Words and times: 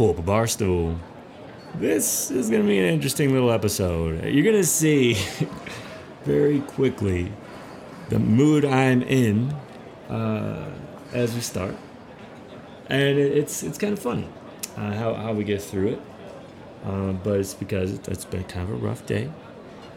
pull 0.00 0.08
up 0.08 0.18
a 0.18 0.22
bar 0.22 0.46
stool. 0.46 0.98
This 1.74 2.30
is 2.30 2.48
going 2.48 2.62
to 2.62 2.66
be 2.66 2.78
an 2.78 2.86
interesting 2.86 3.34
little 3.34 3.50
episode. 3.50 4.24
You're 4.24 4.44
going 4.44 4.56
to 4.56 4.64
see 4.64 5.18
very 6.24 6.60
quickly 6.60 7.30
the 8.08 8.18
mood 8.18 8.64
I'm 8.64 9.02
in 9.02 9.54
uh, 10.08 10.70
as 11.12 11.34
we 11.34 11.42
start. 11.42 11.74
And 12.88 13.18
it's, 13.18 13.62
it's 13.62 13.76
kind 13.76 13.92
of 13.92 13.98
funny 13.98 14.26
uh, 14.78 14.94
how, 14.94 15.12
how 15.12 15.34
we 15.34 15.44
get 15.44 15.60
through 15.60 15.88
it. 15.88 16.02
Uh, 16.82 17.12
but 17.12 17.38
it's 17.38 17.52
because 17.52 17.92
it's 18.08 18.24
been 18.24 18.44
kind 18.44 18.70
of 18.70 18.70
a 18.70 18.78
rough 18.78 19.04
day. 19.04 19.30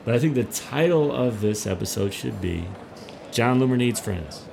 But 0.03 0.15
I 0.15 0.19
think 0.19 0.35
the 0.35 0.43
title 0.43 1.13
of 1.13 1.39
this 1.39 1.65
episode 1.65 2.13
should 2.13 2.41
be 2.41 2.65
Jon 3.31 3.57
Loomer 3.57 3.77
Needs 3.77 4.01
Friends. 4.01 4.43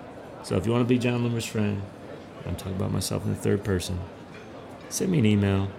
So 0.44 0.54
if 0.54 0.64
you 0.64 0.70
want 0.70 0.84
to 0.84 0.88
be 0.88 0.96
Jon 0.96 1.28
Loomer's 1.28 1.44
friend, 1.44 1.82
I'm 2.46 2.54
talking 2.54 2.76
about 2.76 2.92
myself 2.92 3.24
in 3.24 3.30
the 3.30 3.36
third 3.36 3.64
person, 3.64 3.98
send 4.90 5.10
me 5.10 5.18
an 5.18 5.26
email 5.26 5.70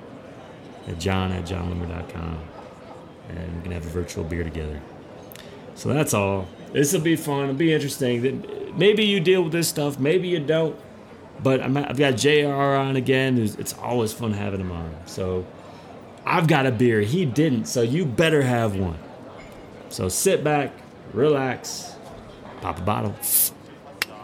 at 0.88 1.00
jon 1.00 1.32
at 1.32 1.46
jonloomer.com 1.46 2.40
and 3.30 3.56
we 3.56 3.62
can 3.62 3.72
have 3.72 3.86
a 3.86 3.90
virtual 3.90 4.24
beer 4.24 4.44
together. 4.44 4.82
So 5.76 5.90
that's 5.90 6.14
all. 6.14 6.48
This 6.74 6.94
will 6.94 7.02
be 7.02 7.16
fun. 7.16 7.44
It'll 7.44 7.56
be 7.56 7.74
interesting. 7.74 8.46
Maybe 8.78 9.06
you 9.06 9.20
deal 9.20 9.44
with 9.44 9.52
this 9.52 9.68
stuff. 9.68 10.00
Maybe 10.00 10.28
you 10.28 10.40
don't. 10.40 10.78
But 11.44 11.62
i 11.62 11.68
have 11.68 11.98
got 11.98 12.18
JR 12.18 12.48
on 12.52 12.96
again. 12.96 13.38
It's 13.38 13.74
always 13.74 14.14
fun 14.14 14.34
having 14.34 14.60
him 14.60 14.72
on. 14.72 14.94
So 15.06 15.46
I've 16.26 16.48
got 16.48 16.66
a 16.66 16.72
beer. 16.72 17.02
He 17.02 17.26
didn't. 17.26 17.66
So 17.66 17.82
you 17.82 18.06
better 18.06 18.42
have 18.42 18.76
one. 18.76 18.98
So 19.90 20.08
sit 20.08 20.44
back, 20.44 20.72
relax, 21.14 21.96
pop 22.62 22.80
a 22.80 22.82
bottle. 22.82 23.16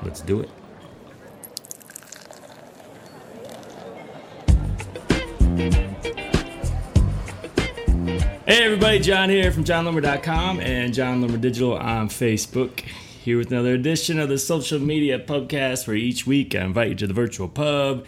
Let's 0.04 0.22
do 0.22 0.42
it. 0.42 0.50
Hey 8.48 8.64
everybody, 8.64 9.00
Jon 9.00 9.30
here 9.30 9.52
from 9.52 9.66
jonloomer.com 9.66 10.62
and 10.62 10.94
Jon 10.94 11.22
Loomer 11.22 11.42
Digital 11.42 11.74
on 11.78 12.08
Facebook. 12.08 12.80
Here 12.80 13.38
with 13.38 13.52
another 13.52 13.74
edition 13.74 14.20
of 14.20 14.30
the 14.30 14.38
social 14.38 14.80
media 14.80 15.20
pubcast 15.20 15.86
where 15.86 15.98
each 15.98 16.26
week 16.26 16.56
I 16.56 16.62
invite 16.62 16.88
you 16.88 16.96
to 16.96 17.08
the 17.08 17.14
virtual 17.14 17.50
pub 17.50 18.06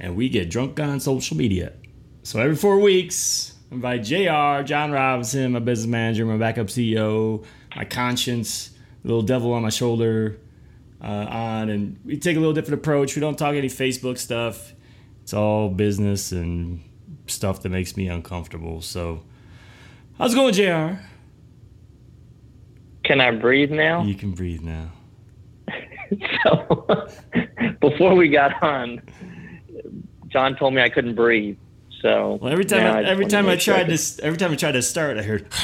and 0.00 0.16
we 0.16 0.30
get 0.30 0.48
drunk 0.48 0.80
on 0.80 1.00
social 1.00 1.36
media. 1.36 1.74
So 2.22 2.40
every 2.40 2.56
four 2.56 2.78
weeks, 2.80 3.56
I 3.70 3.74
invite 3.74 4.04
JR, 4.04 4.64
John 4.66 4.90
Robinson, 4.90 5.52
my 5.52 5.58
business 5.58 5.86
manager, 5.86 6.24
my 6.24 6.38
backup 6.38 6.68
CEO, 6.68 7.44
my 7.76 7.84
conscience, 7.84 8.70
little 9.02 9.20
devil 9.20 9.52
on 9.52 9.60
my 9.60 9.68
shoulder, 9.68 10.40
uh, 11.02 11.26
on, 11.28 11.68
and 11.68 12.00
we 12.06 12.16
take 12.16 12.38
a 12.38 12.40
little 12.40 12.54
different 12.54 12.80
approach. 12.80 13.16
We 13.16 13.20
don't 13.20 13.36
talk 13.38 13.54
any 13.54 13.68
Facebook 13.68 14.16
stuff. 14.16 14.72
It's 15.24 15.34
all 15.34 15.68
business 15.68 16.32
and 16.32 16.82
stuff 17.26 17.60
that 17.60 17.68
makes 17.68 17.98
me 17.98 18.08
uncomfortable. 18.08 18.80
So 18.80 19.24
How's 20.18 20.32
it 20.32 20.36
going, 20.36 20.54
JR? 20.54 21.00
Can 23.04 23.20
I 23.20 23.32
breathe 23.32 23.70
now? 23.70 24.04
You 24.04 24.14
can 24.14 24.30
breathe 24.30 24.62
now. 24.62 24.92
so, 26.44 27.08
before 27.80 28.14
we 28.14 28.28
got 28.28 28.62
on, 28.62 29.02
John 30.28 30.56
told 30.56 30.74
me 30.74 30.82
I 30.82 30.88
couldn't 30.88 31.16
breathe. 31.16 31.58
So 32.00 32.38
well, 32.40 32.52
every 32.52 32.64
time, 32.64 32.96
I, 32.96 33.02
every 33.02 33.26
time 33.26 33.48
I 33.48 33.56
tried 33.56 33.88
to, 33.88 34.24
every 34.24 34.38
time 34.38 34.52
I 34.52 34.56
tried 34.56 34.72
to 34.72 34.82
start, 34.82 35.16
I 35.16 35.22
heard. 35.22 35.50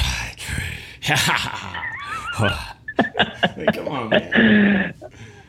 Come 3.75 3.89
on, 3.89 4.09
man. 4.09 4.95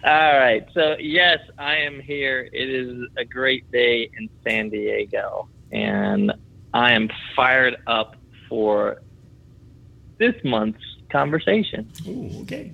All 0.04 0.38
right. 0.38 0.68
So 0.74 0.96
yes, 1.00 1.40
I 1.58 1.78
am 1.78 2.00
here. 2.00 2.50
It 2.52 2.70
is 2.70 3.08
a 3.18 3.26
great 3.26 3.72
day 3.72 4.10
in 4.18 4.30
San 4.44 4.70
Diego, 4.70 5.48
and 5.72 6.34
I 6.74 6.92
am 6.92 7.10
fired 7.36 7.78
up 7.88 8.16
for 8.52 9.02
this 10.18 10.36
month's 10.44 10.84
conversation. 11.10 11.90
Ooh, 12.06 12.42
okay. 12.42 12.74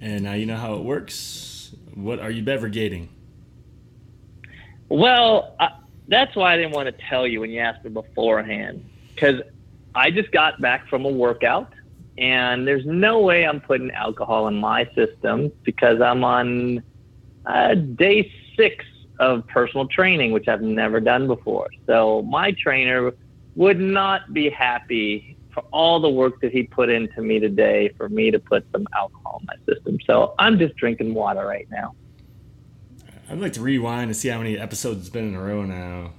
And 0.00 0.24
now 0.24 0.32
you 0.32 0.44
know 0.44 0.56
how 0.56 0.74
it 0.74 0.82
works. 0.82 1.72
What 1.94 2.18
are 2.18 2.32
you 2.32 2.42
beverating? 2.42 3.08
Well, 4.88 5.54
I, 5.60 5.68
that's 6.08 6.34
why 6.34 6.54
I 6.54 6.56
didn't 6.56 6.72
want 6.72 6.88
to 6.88 7.04
tell 7.08 7.28
you 7.28 7.40
when 7.42 7.50
you 7.50 7.60
asked 7.60 7.84
me 7.84 7.90
beforehand, 7.90 8.84
because 9.14 9.40
I 9.94 10.10
just 10.10 10.32
got 10.32 10.60
back 10.60 10.88
from 10.88 11.04
a 11.04 11.08
workout, 11.08 11.72
and 12.18 12.66
there's 12.66 12.84
no 12.84 13.20
way 13.20 13.46
I'm 13.46 13.60
putting 13.60 13.92
alcohol 13.92 14.48
in 14.48 14.56
my 14.56 14.84
system 14.96 15.52
because 15.62 16.00
I'm 16.00 16.24
on 16.24 16.82
uh, 17.46 17.74
day 17.74 18.32
six 18.56 18.84
of 19.20 19.46
personal 19.46 19.86
training, 19.86 20.32
which 20.32 20.48
I've 20.48 20.60
never 20.60 20.98
done 20.98 21.28
before. 21.28 21.68
So 21.86 22.22
my 22.22 22.50
trainer 22.50 23.12
would 23.56 23.78
not 23.78 24.32
be 24.32 24.50
happy 24.50 25.36
for 25.54 25.62
all 25.70 26.00
the 26.00 26.10
work 26.10 26.40
that 26.40 26.52
he 26.52 26.64
put 26.64 26.90
into 26.90 27.22
me 27.22 27.38
today 27.38 27.90
for 27.96 28.08
me 28.08 28.30
to 28.30 28.38
put 28.40 28.66
some 28.72 28.86
alcohol 28.94 29.40
in 29.40 29.46
my 29.46 29.72
system. 29.72 29.96
So 30.06 30.34
I'm 30.38 30.58
just 30.58 30.74
drinking 30.76 31.14
water 31.14 31.46
right 31.46 31.68
now. 31.70 31.94
I'd 33.30 33.38
like 33.38 33.54
to 33.54 33.62
rewind 33.62 34.10
and 34.10 34.16
see 34.16 34.28
how 34.28 34.38
many 34.38 34.58
episodes 34.58 35.00
it's 35.00 35.08
been 35.08 35.28
in 35.28 35.34
a 35.34 35.42
row 35.42 35.64
now 35.64 36.12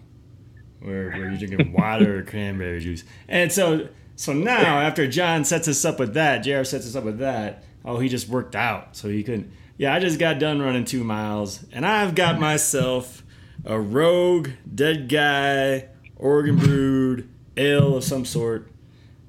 where, 0.79 1.09
where 1.09 1.29
you're 1.29 1.38
drinking 1.38 1.73
water 1.73 2.19
or 2.19 2.23
cranberry 2.23 2.79
juice. 2.79 3.03
And 3.28 3.52
so 3.52 3.90
so 4.16 4.31
now 4.31 4.79
after 4.79 5.06
John 5.07 5.44
sets 5.44 5.67
us 5.67 5.84
up 5.84 6.00
with 6.00 6.13
that, 6.13 6.40
JR 6.40 6.63
sets 6.63 6.88
us 6.88 6.96
up 6.96 7.03
with 7.03 7.19
that, 7.19 7.63
oh 7.84 8.00
he 8.00 8.07
just 8.07 8.29
worked 8.29 8.56
out. 8.56 8.96
So 8.96 9.09
he 9.09 9.22
couldn't 9.22 9.52
yeah, 9.78 9.94
I 9.94 10.00
just 10.00 10.19
got 10.19 10.40
done 10.40 10.62
running 10.62 10.85
two 10.85 11.03
miles 11.03 11.66
and 11.73 11.85
I've 11.85 12.16
got 12.16 12.40
myself 12.40 13.23
a 13.66 13.79
Rogue 13.79 14.50
Dead 14.73 15.09
Guy 15.09 15.90
Oregon 16.25 16.55
brewed 16.55 17.29
ale 17.55 17.97
of 17.97 18.03
some 18.03 18.25
sort, 18.25 18.67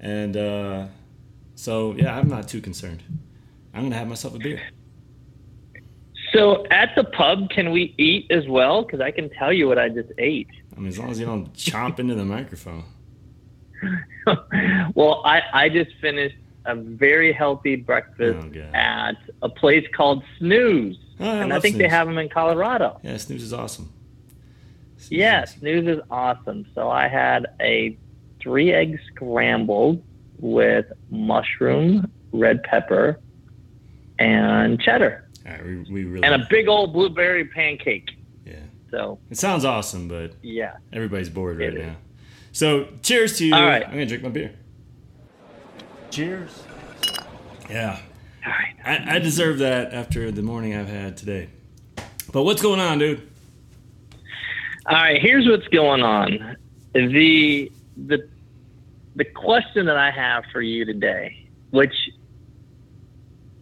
and 0.00 0.34
uh, 0.34 0.86
so 1.54 1.92
yeah, 1.92 2.16
I'm 2.16 2.28
not 2.28 2.48
too 2.48 2.62
concerned. 2.62 3.02
I'm 3.74 3.82
gonna 3.82 3.96
have 3.96 4.08
myself 4.08 4.34
a 4.34 4.38
beer. 4.38 4.62
So 6.32 6.66
at 6.70 6.94
the 6.96 7.04
pub, 7.04 7.50
can 7.50 7.70
we 7.70 7.94
eat 7.98 8.30
as 8.30 8.48
well? 8.48 8.82
Because 8.82 9.00
I 9.00 9.10
can 9.10 9.28
tell 9.28 9.52
you 9.52 9.68
what 9.68 9.78
I 9.78 9.90
just 9.90 10.10
ate. 10.16 10.48
I 10.74 10.80
mean, 10.80 10.88
as 10.88 10.98
long 10.98 11.10
as 11.10 11.20
you 11.20 11.26
don't 11.26 11.52
chomp 11.52 11.98
into 11.98 12.14
the 12.14 12.24
microphone. 12.24 12.84
well, 14.94 15.20
I 15.26 15.42
I 15.52 15.68
just 15.68 15.90
finished 16.00 16.36
a 16.64 16.76
very 16.76 17.30
healthy 17.30 17.76
breakfast 17.76 18.56
oh, 18.56 18.60
at 18.72 19.16
a 19.42 19.50
place 19.50 19.86
called 19.94 20.24
Snooze, 20.38 20.98
oh, 21.20 21.24
I 21.24 21.42
and 21.42 21.52
I 21.52 21.60
think 21.60 21.74
Snooze. 21.74 21.82
they 21.82 21.88
have 21.94 22.06
them 22.06 22.16
in 22.16 22.30
Colorado. 22.30 22.98
Yeah, 23.02 23.18
Snooze 23.18 23.42
is 23.42 23.52
awesome. 23.52 23.92
Yes, 25.10 25.56
snooze 25.56 25.86
is 25.86 26.00
awesome. 26.10 26.66
So 26.74 26.90
I 26.90 27.08
had 27.08 27.46
a 27.60 27.96
three 28.40 28.72
egg 28.72 28.98
scrambled 29.12 30.02
with 30.38 30.86
mushroom, 31.10 32.10
red 32.32 32.62
pepper, 32.62 33.20
and 34.18 34.80
cheddar. 34.80 35.28
we, 35.64 35.76
we 35.90 36.04
really 36.04 36.26
and 36.26 36.40
a 36.40 36.46
big 36.48 36.68
old 36.68 36.92
blueberry 36.92 37.44
pancake. 37.44 38.10
Yeah. 38.44 38.54
So 38.90 39.18
it 39.30 39.38
sounds 39.38 39.64
awesome, 39.64 40.08
but 40.08 40.34
yeah, 40.42 40.76
everybody's 40.92 41.30
bored 41.30 41.58
right 41.58 41.74
now. 41.74 41.96
So 42.52 42.88
cheers 43.02 43.38
to 43.38 43.46
you. 43.46 43.54
All 43.54 43.66
right. 43.66 43.84
I'm 43.84 43.92
gonna 43.92 44.06
drink 44.06 44.22
my 44.22 44.30
beer. 44.30 44.54
Cheers. 46.10 46.62
Yeah. 47.68 48.00
All 48.44 48.52
right. 48.52 48.74
I, 48.84 49.16
I 49.16 49.18
deserve 49.18 49.58
that 49.58 49.92
after 49.92 50.30
the 50.30 50.42
morning 50.42 50.74
I've 50.74 50.88
had 50.88 51.16
today. 51.16 51.48
But 52.32 52.44
what's 52.44 52.62
going 52.62 52.80
on, 52.80 52.98
dude? 52.98 53.28
All 54.88 54.94
right, 54.94 55.20
here's 55.20 55.48
what's 55.48 55.66
going 55.68 56.02
on. 56.02 56.56
The 56.92 57.72
the 57.96 58.28
the 59.16 59.24
question 59.24 59.86
that 59.86 59.96
I 59.96 60.12
have 60.12 60.44
for 60.52 60.62
you 60.62 60.84
today, 60.84 61.48
which 61.70 61.94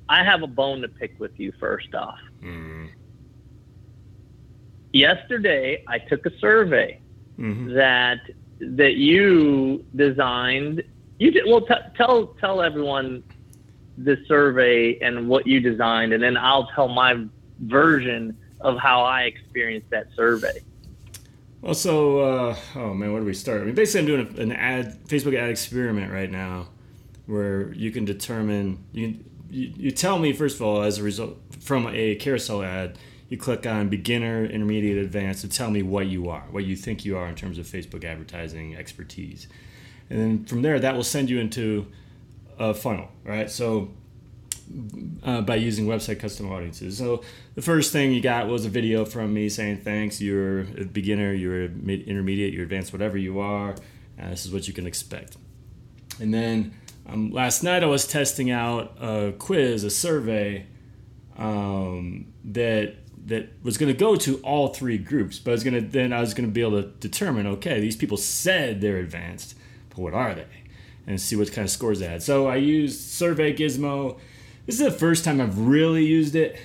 I 0.06 0.22
have 0.22 0.42
a 0.42 0.46
bone 0.46 0.82
to 0.82 0.88
pick 0.88 1.18
with 1.18 1.40
you 1.40 1.52
first 1.58 1.94
off. 1.94 2.18
Mm. 2.42 2.90
Yesterday, 4.92 5.82
I 5.88 5.98
took 5.98 6.26
a 6.26 6.38
survey 6.40 7.00
mm-hmm. 7.38 7.72
that 7.72 8.20
that 8.60 8.96
you 8.96 9.82
designed. 9.96 10.82
You 11.18 11.30
did, 11.30 11.44
well. 11.46 11.62
T- 11.62 11.74
tell 11.96 12.26
tell 12.38 12.60
everyone 12.60 13.22
the 13.96 14.22
survey 14.28 14.98
and 15.00 15.26
what 15.26 15.46
you 15.46 15.60
designed, 15.60 16.12
and 16.12 16.22
then 16.22 16.36
I'll 16.36 16.66
tell 16.74 16.88
my 16.88 17.24
version 17.60 18.36
of 18.60 18.76
how 18.76 19.02
I 19.02 19.22
experienced 19.22 19.88
that 19.88 20.08
survey. 20.14 20.60
Well, 21.64 21.72
uh, 22.20 22.56
oh 22.76 22.92
man, 22.92 23.10
where 23.10 23.20
do 23.20 23.26
we 23.26 23.32
start? 23.32 23.62
I 23.62 23.64
mean, 23.64 23.74
basically, 23.74 24.00
I'm 24.00 24.24
doing 24.26 24.38
an 24.38 24.52
ad 24.52 25.02
Facebook 25.08 25.34
ad 25.34 25.48
experiment 25.48 26.12
right 26.12 26.30
now, 26.30 26.66
where 27.24 27.72
you 27.72 27.90
can 27.90 28.04
determine 28.04 28.84
you 28.92 29.18
you, 29.48 29.72
you 29.74 29.90
tell 29.90 30.18
me 30.18 30.34
first 30.34 30.56
of 30.56 30.62
all 30.62 30.82
as 30.82 30.98
a 30.98 31.02
result 31.02 31.38
from 31.60 31.88
a 31.90 32.16
carousel 32.16 32.62
ad, 32.62 32.98
you 33.30 33.38
click 33.38 33.66
on 33.66 33.88
beginner, 33.88 34.44
intermediate, 34.44 34.98
advanced 34.98 35.40
to 35.40 35.48
tell 35.48 35.70
me 35.70 35.80
what 35.80 36.06
you 36.06 36.28
are, 36.28 36.44
what 36.50 36.64
you 36.64 36.76
think 36.76 37.06
you 37.06 37.16
are 37.16 37.28
in 37.28 37.34
terms 37.34 37.56
of 37.56 37.64
Facebook 37.64 38.04
advertising 38.04 38.76
expertise, 38.76 39.48
and 40.10 40.20
then 40.20 40.44
from 40.44 40.60
there 40.60 40.78
that 40.78 40.94
will 40.94 41.02
send 41.02 41.30
you 41.30 41.38
into 41.40 41.86
a 42.58 42.74
funnel, 42.74 43.08
right? 43.24 43.50
So 43.50 43.90
uh, 45.22 45.40
by 45.40 45.56
using 45.56 45.86
website 45.86 46.20
custom 46.20 46.50
audiences. 46.50 46.98
So 46.98 47.22
the 47.54 47.62
first 47.62 47.92
thing 47.92 48.12
you 48.12 48.20
got 48.20 48.48
was 48.48 48.64
a 48.64 48.68
video 48.68 49.04
from 49.04 49.32
me 49.32 49.48
saying 49.48 49.78
thanks. 49.78 50.20
You're 50.20 50.60
a 50.60 50.84
beginner, 50.84 51.32
you're 51.32 51.64
intermediate, 51.64 52.52
you're 52.52 52.64
advanced, 52.64 52.92
whatever 52.92 53.16
you 53.16 53.40
are. 53.40 53.74
Uh, 54.20 54.30
this 54.30 54.46
is 54.46 54.52
what 54.52 54.68
you 54.68 54.74
can 54.74 54.86
expect. 54.86 55.36
And 56.20 56.32
then 56.32 56.74
um, 57.06 57.30
last 57.32 57.62
night 57.62 57.82
I 57.82 57.86
was 57.86 58.06
testing 58.06 58.50
out 58.50 58.96
a 59.00 59.32
quiz, 59.38 59.84
a 59.84 59.90
survey 59.90 60.66
um, 61.36 62.32
that 62.44 62.96
that 63.26 63.48
was 63.62 63.78
going 63.78 63.90
to 63.90 63.98
go 63.98 64.16
to 64.16 64.36
all 64.38 64.68
three 64.68 64.98
groups, 64.98 65.38
but 65.38 65.52
I 65.52 65.54
was 65.54 65.64
going 65.64 65.74
to 65.74 65.80
then 65.80 66.12
I 66.12 66.20
was 66.20 66.34
going 66.34 66.48
to 66.48 66.52
be 66.52 66.60
able 66.60 66.82
to 66.82 66.88
determine 66.88 67.46
okay, 67.46 67.80
these 67.80 67.96
people 67.96 68.16
said 68.16 68.80
they're 68.80 68.98
advanced, 68.98 69.54
but 69.90 69.98
what 69.98 70.14
are 70.14 70.34
they? 70.34 70.46
And 71.06 71.20
see 71.20 71.36
what 71.36 71.52
kind 71.52 71.64
of 71.64 71.70
scores 71.70 72.00
they 72.00 72.06
had. 72.06 72.22
So 72.22 72.46
I 72.46 72.56
used 72.56 73.00
Survey 73.00 73.54
Gizmo. 73.54 74.18
This 74.66 74.80
is 74.80 74.86
the 74.86 74.98
first 74.98 75.26
time 75.26 75.42
I've 75.42 75.58
really 75.58 76.06
used 76.06 76.34
it, 76.34 76.58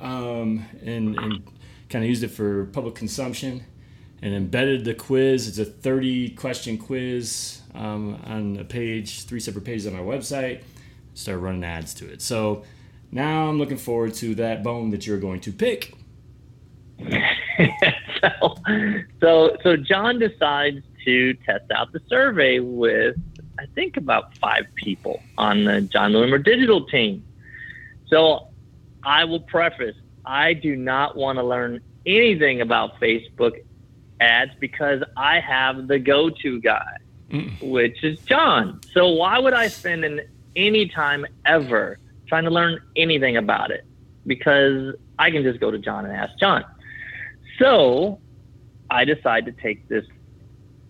um, 0.00 0.66
and, 0.84 1.16
and 1.16 1.44
kind 1.88 2.04
of 2.04 2.08
used 2.08 2.24
it 2.24 2.28
for 2.28 2.64
public 2.66 2.96
consumption, 2.96 3.64
and 4.22 4.34
embedded 4.34 4.84
the 4.84 4.94
quiz. 4.94 5.46
It's 5.46 5.58
a 5.58 5.64
30 5.64 6.30
question 6.30 6.76
quiz 6.78 7.60
um, 7.72 8.20
on 8.26 8.56
a 8.56 8.64
page, 8.64 9.24
three 9.26 9.38
separate 9.38 9.64
pages 9.64 9.86
on 9.86 9.92
my 9.92 10.00
website. 10.00 10.62
Start 11.14 11.38
running 11.38 11.62
ads 11.62 11.94
to 11.94 12.10
it. 12.10 12.22
So 12.22 12.64
now 13.12 13.48
I'm 13.48 13.58
looking 13.58 13.76
forward 13.76 14.14
to 14.14 14.34
that 14.34 14.64
bone 14.64 14.90
that 14.90 15.06
you're 15.06 15.20
going 15.20 15.40
to 15.42 15.52
pick. 15.52 15.94
so, 18.20 18.56
so, 19.20 19.56
so 19.62 19.76
John 19.76 20.18
decides 20.18 20.82
to 21.04 21.34
test 21.34 21.70
out 21.70 21.92
the 21.92 22.00
survey 22.08 22.58
with, 22.58 23.14
I 23.60 23.66
think, 23.76 23.96
about 23.96 24.36
five 24.38 24.64
people 24.74 25.22
on 25.38 25.62
the 25.62 25.82
Jon 25.82 26.10
Loomer 26.10 26.42
digital 26.42 26.84
team. 26.86 27.22
So 28.14 28.46
I 29.02 29.24
will 29.24 29.40
preface, 29.40 29.96
I 30.24 30.52
do 30.52 30.76
not 30.76 31.16
want 31.16 31.36
to 31.38 31.42
learn 31.42 31.80
anything 32.06 32.60
about 32.60 33.00
Facebook 33.00 33.64
ads 34.20 34.52
because 34.60 35.02
I 35.16 35.40
have 35.40 35.88
the 35.88 35.98
go-to 35.98 36.60
guy, 36.60 36.96
mm. 37.28 37.60
which 37.60 38.04
is 38.04 38.20
John. 38.20 38.80
So 38.92 39.08
why 39.08 39.40
would 39.40 39.52
I 39.52 39.66
spend 39.66 40.04
an, 40.04 40.20
any 40.54 40.86
time 40.86 41.26
ever 41.44 41.98
trying 42.28 42.44
to 42.44 42.50
learn 42.50 42.78
anything 42.94 43.36
about 43.36 43.72
it? 43.72 43.84
Because 44.28 44.94
I 45.18 45.32
can 45.32 45.42
just 45.42 45.58
go 45.58 45.72
to 45.72 45.78
John 45.80 46.06
and 46.06 46.14
ask 46.14 46.38
John. 46.38 46.64
So 47.58 48.20
I 48.90 49.04
decided 49.04 49.56
to 49.56 49.60
take 49.60 49.88
this 49.88 50.04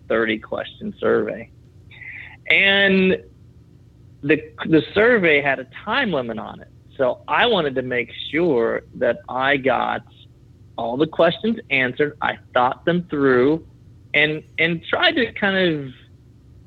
30 0.09 0.37
question 0.37 0.93
survey. 0.99 1.49
And 2.51 3.23
the, 4.21 4.43
the 4.67 4.83
survey 4.93 5.41
had 5.41 5.57
a 5.57 5.65
time 5.83 6.11
limit 6.11 6.37
on 6.37 6.61
it. 6.61 6.67
So 6.97 7.21
I 7.27 7.45
wanted 7.47 7.75
to 7.75 7.81
make 7.81 8.11
sure 8.31 8.83
that 8.95 9.19
I 9.27 9.57
got 9.57 10.03
all 10.77 10.97
the 10.97 11.07
questions 11.07 11.57
answered. 11.69 12.17
I 12.21 12.37
thought 12.53 12.85
them 12.85 13.07
through 13.09 13.65
and 14.13 14.43
and 14.57 14.83
tried 14.85 15.13
to 15.13 15.31
kind 15.33 15.57
of 15.57 15.93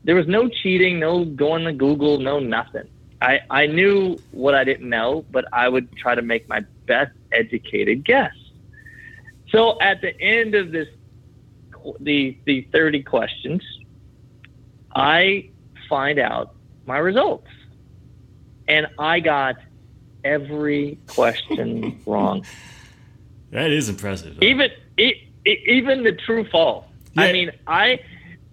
there 0.05 0.15
was 0.15 0.27
no 0.27 0.49
cheating, 0.49 0.99
no 0.99 1.25
going 1.25 1.65
to 1.65 1.73
Google, 1.73 2.19
no 2.19 2.39
nothing. 2.39 2.89
I, 3.21 3.41
I 3.51 3.67
knew 3.67 4.17
what 4.31 4.55
I 4.55 4.63
didn't 4.65 4.89
know, 4.89 5.25
but 5.31 5.47
I 5.53 5.69
would 5.69 5.95
try 5.97 6.15
to 6.15 6.23
make 6.23 6.49
my 6.49 6.61
best 6.87 7.13
educated 7.33 8.05
guess. 8.05 8.33
So 9.51 9.81
at 9.81 10.01
the 10.01 10.19
end 10.21 10.55
of 10.55 10.71
this, 10.73 10.89
the 12.01 12.37
the 12.45 12.63
30 12.73 13.03
questions, 13.03 13.63
I 14.95 15.51
find 15.89 16.19
out 16.19 16.55
my 16.87 16.99
results, 16.99 17.49
and 18.69 18.87
I 18.99 19.21
got 19.21 19.57
every 20.25 20.99
question 21.07 22.01
wrong. 22.07 22.45
That 23.51 23.71
is 23.71 23.89
impressive. 23.89 24.39
Though. 24.39 24.47
Even 24.47 24.71
it, 24.97 25.17
it, 25.45 25.59
even 25.69 26.05
the 26.05 26.13
true 26.13 26.47
false. 26.51 26.85
Yeah. 27.15 27.23
I 27.23 27.33
mean, 27.33 27.51
I, 27.67 28.01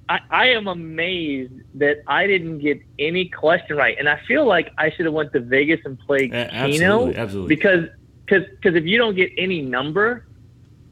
I 0.08 0.20
I 0.30 0.46
am 0.48 0.68
amazed 0.68 1.54
that 1.76 2.04
I 2.08 2.28
didn't 2.28 2.60
get 2.60 2.82
any 3.00 3.28
question 3.28 3.76
right, 3.76 3.98
and 4.00 4.08
I 4.08 4.22
feel 4.28 4.46
like 4.46 4.72
I 4.78 4.92
should 4.92 5.06
have 5.06 5.14
went 5.14 5.34
to 5.34 5.40
Vegas 5.40 5.82
and 5.86 6.00
played 6.00 6.34
uh, 6.34 6.50
Keno. 6.50 7.08
Absolutely, 7.10 7.16
absolutely. 7.18 7.56
Because 7.56 7.90
because 8.26 8.50
because 8.50 8.76
if 8.76 8.86
you 8.86 8.98
don't 8.98 9.16
get 9.16 9.32
any 9.38 9.62
number, 9.62 10.26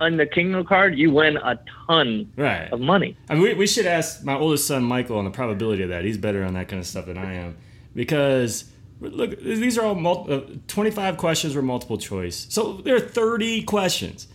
on 0.04 0.18
the 0.18 0.26
Keno 0.26 0.64
card, 0.64 0.98
you 0.98 1.12
win 1.12 1.38
a 1.38 1.60
ton 1.88 2.32
right. 2.36 2.72
of 2.72 2.80
money. 2.80 3.16
I 3.30 3.36
mean, 3.36 3.44
we, 3.44 3.54
we 3.54 3.68
should 3.68 3.86
ask 3.86 4.24
my 4.24 4.36
oldest 4.36 4.68
son 4.68 4.84
Michael 4.84 5.18
on 5.18 5.26
the 5.26 5.32
probability 5.32 5.84
of 5.84 5.90
that. 5.90 6.04
He's 6.04 6.18
better 6.18 6.44
on 6.44 6.54
that 6.56 6.68
kind 6.68 6.80
of 6.80 6.86
stuff 6.86 7.06
than 7.06 7.18
I 7.18 7.36
am 7.36 7.58
because 7.96 8.66
look, 9.12 9.40
these 9.40 9.78
are 9.78 9.86
all 9.86 9.96
multi, 9.96 10.34
uh, 10.34 10.42
25 10.68 11.18
questions 11.18 11.56
were 11.56 11.62
multiple 11.62 11.98
choice. 11.98 12.48
So 12.50 12.74
there 12.78 12.96
are 12.96 13.00
30 13.00 13.64
questions. 13.64 14.28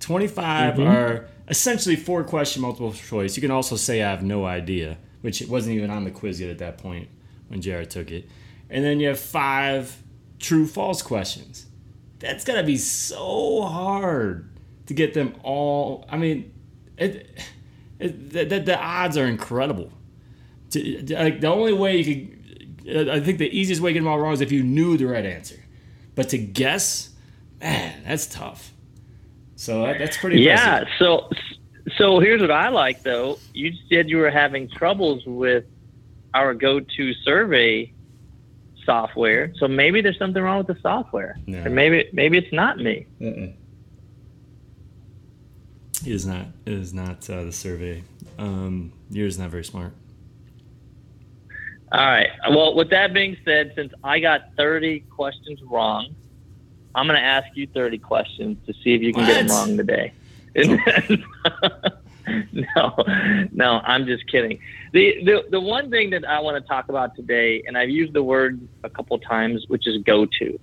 25 0.00 0.74
mm-hmm. 0.74 0.82
are 0.82 1.28
essentially 1.48 1.96
four 1.96 2.24
question 2.24 2.62
multiple 2.62 2.92
choice. 2.92 3.36
You 3.36 3.40
can 3.40 3.50
also 3.50 3.76
say 3.76 4.02
I 4.02 4.10
have 4.10 4.22
no 4.22 4.44
idea, 4.44 4.98
which 5.20 5.42
it 5.42 5.48
wasn't 5.48 5.76
even 5.76 5.90
on 5.90 6.04
the 6.04 6.10
quiz 6.10 6.40
yet 6.40 6.50
at 6.50 6.58
that 6.58 6.78
point 6.78 7.08
when 7.48 7.60
Jared 7.60 7.90
took 7.90 8.10
it. 8.10 8.28
And 8.70 8.84
then 8.84 9.00
you 9.00 9.08
have 9.08 9.18
five 9.18 10.02
true 10.38 10.66
false 10.66 11.02
questions. 11.02 11.66
That's 12.18 12.44
got 12.44 12.54
to 12.54 12.62
be 12.62 12.76
so 12.76 13.62
hard 13.62 14.50
to 14.86 14.94
get 14.94 15.14
them 15.14 15.34
all. 15.42 16.06
I 16.08 16.16
mean, 16.16 16.52
it, 16.96 17.38
it, 17.98 18.48
the, 18.48 18.60
the 18.60 18.78
odds 18.78 19.16
are 19.16 19.26
incredible. 19.26 19.92
To, 20.70 21.14
like 21.14 21.40
the 21.40 21.48
only 21.48 21.72
way 21.72 21.98
you 21.98 22.04
could, 22.04 22.33
I 22.86 23.20
think 23.20 23.38
the 23.38 23.48
easiest 23.48 23.80
way 23.80 23.90
to 23.90 23.94
get 23.94 24.00
them 24.00 24.08
all 24.08 24.18
wrong 24.18 24.32
is 24.32 24.40
if 24.40 24.52
you 24.52 24.62
knew 24.62 24.96
the 24.96 25.06
right 25.06 25.24
answer. 25.24 25.56
But 26.14 26.28
to 26.30 26.38
guess, 26.38 27.10
man, 27.60 28.02
that's 28.04 28.26
tough. 28.26 28.72
So 29.56 29.82
that, 29.84 29.98
that's 29.98 30.16
pretty. 30.16 30.40
Yeah. 30.40 30.80
Impressive. 30.80 30.96
So 30.98 31.30
so 31.96 32.18
here's 32.18 32.40
what 32.40 32.50
I 32.50 32.68
like 32.68 33.02
though. 33.02 33.38
You 33.52 33.72
said 33.88 34.08
you 34.08 34.18
were 34.18 34.30
having 34.30 34.68
troubles 34.68 35.22
with 35.26 35.64
our 36.32 36.54
go-to 36.54 37.12
survey 37.14 37.92
software. 38.84 39.52
So 39.56 39.68
maybe 39.68 40.00
there's 40.00 40.18
something 40.18 40.42
wrong 40.42 40.58
with 40.58 40.66
the 40.66 40.78
software, 40.80 41.36
no. 41.46 41.64
or 41.64 41.70
maybe 41.70 42.08
maybe 42.12 42.38
it's 42.38 42.52
not 42.52 42.78
me. 42.78 43.06
Mm-mm. 43.20 43.54
It 46.04 46.12
is 46.12 46.26
not. 46.26 46.46
It 46.66 46.72
is 46.72 46.92
not 46.92 47.28
uh, 47.30 47.44
the 47.44 47.52
survey. 47.52 48.02
Um, 48.38 48.92
yours 49.10 49.34
is 49.34 49.38
not 49.38 49.50
very 49.50 49.64
smart. 49.64 49.92
All 51.94 52.06
right. 52.06 52.30
Well, 52.50 52.74
with 52.74 52.90
that 52.90 53.14
being 53.14 53.36
said, 53.44 53.72
since 53.76 53.92
I 54.02 54.18
got 54.18 54.54
30 54.56 55.00
questions 55.00 55.62
wrong, 55.62 56.14
I'm 56.94 57.06
going 57.06 57.18
to 57.18 57.24
ask 57.24 57.46
you 57.54 57.66
30 57.68 57.98
questions 57.98 58.58
to 58.66 58.72
see 58.72 58.94
if 58.94 59.02
you 59.02 59.12
can 59.12 59.22
what? 59.22 59.28
get 59.28 59.46
them 59.46 59.56
wrong 59.56 59.76
today. 59.76 60.12
no, 62.76 62.94
no, 63.52 63.80
I'm 63.84 64.06
just 64.06 64.26
kidding. 64.30 64.60
The, 64.92 65.24
the 65.24 65.44
the 65.50 65.60
one 65.60 65.90
thing 65.90 66.10
that 66.10 66.24
I 66.24 66.38
want 66.40 66.62
to 66.62 66.68
talk 66.68 66.88
about 66.88 67.16
today, 67.16 67.64
and 67.66 67.76
I've 67.76 67.90
used 67.90 68.12
the 68.12 68.22
word 68.22 68.60
a 68.84 68.90
couple 68.90 69.18
times, 69.18 69.64
which 69.66 69.88
is 69.88 70.00
go 70.04 70.24
to. 70.24 70.58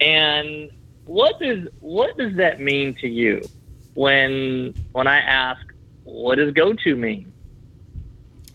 And 0.00 0.70
what 1.04 1.38
does 1.40 1.68
what 1.80 2.16
does 2.16 2.36
that 2.36 2.60
mean 2.60 2.94
to 3.02 3.08
you? 3.08 3.42
when 3.94 4.74
when 4.92 5.06
I 5.06 5.18
ask, 5.18 5.60
what 6.04 6.36
does 6.36 6.52
go 6.52 6.72
to 6.72 6.96
mean? 6.96 7.32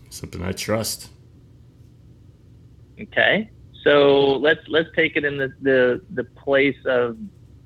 Something 0.10 0.42
I 0.44 0.52
trust. 0.52 1.10
Okay. 3.02 3.50
So 3.84 4.34
let's 4.38 4.62
let's 4.68 4.90
take 4.96 5.16
it 5.16 5.24
in 5.24 5.38
the, 5.38 5.54
the, 5.62 6.02
the 6.14 6.24
place 6.24 6.78
of 6.86 7.18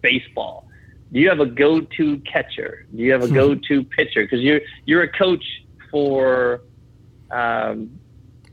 baseball. 0.02 0.68
Do 1.12 1.20
you 1.20 1.30
have 1.30 1.40
a 1.40 1.46
go 1.46 1.82
to 1.82 2.18
catcher? 2.20 2.86
Do 2.96 3.02
you 3.02 3.12
have 3.12 3.24
a 3.24 3.28
hmm. 3.28 3.34
go 3.34 3.56
to 3.56 3.84
pitcher? 3.84 4.24
Because 4.24 4.42
you're 4.42 4.62
you're 4.86 5.04
a 5.04 5.12
coach 5.12 5.44
for 5.90 6.62
um, 7.32 8.00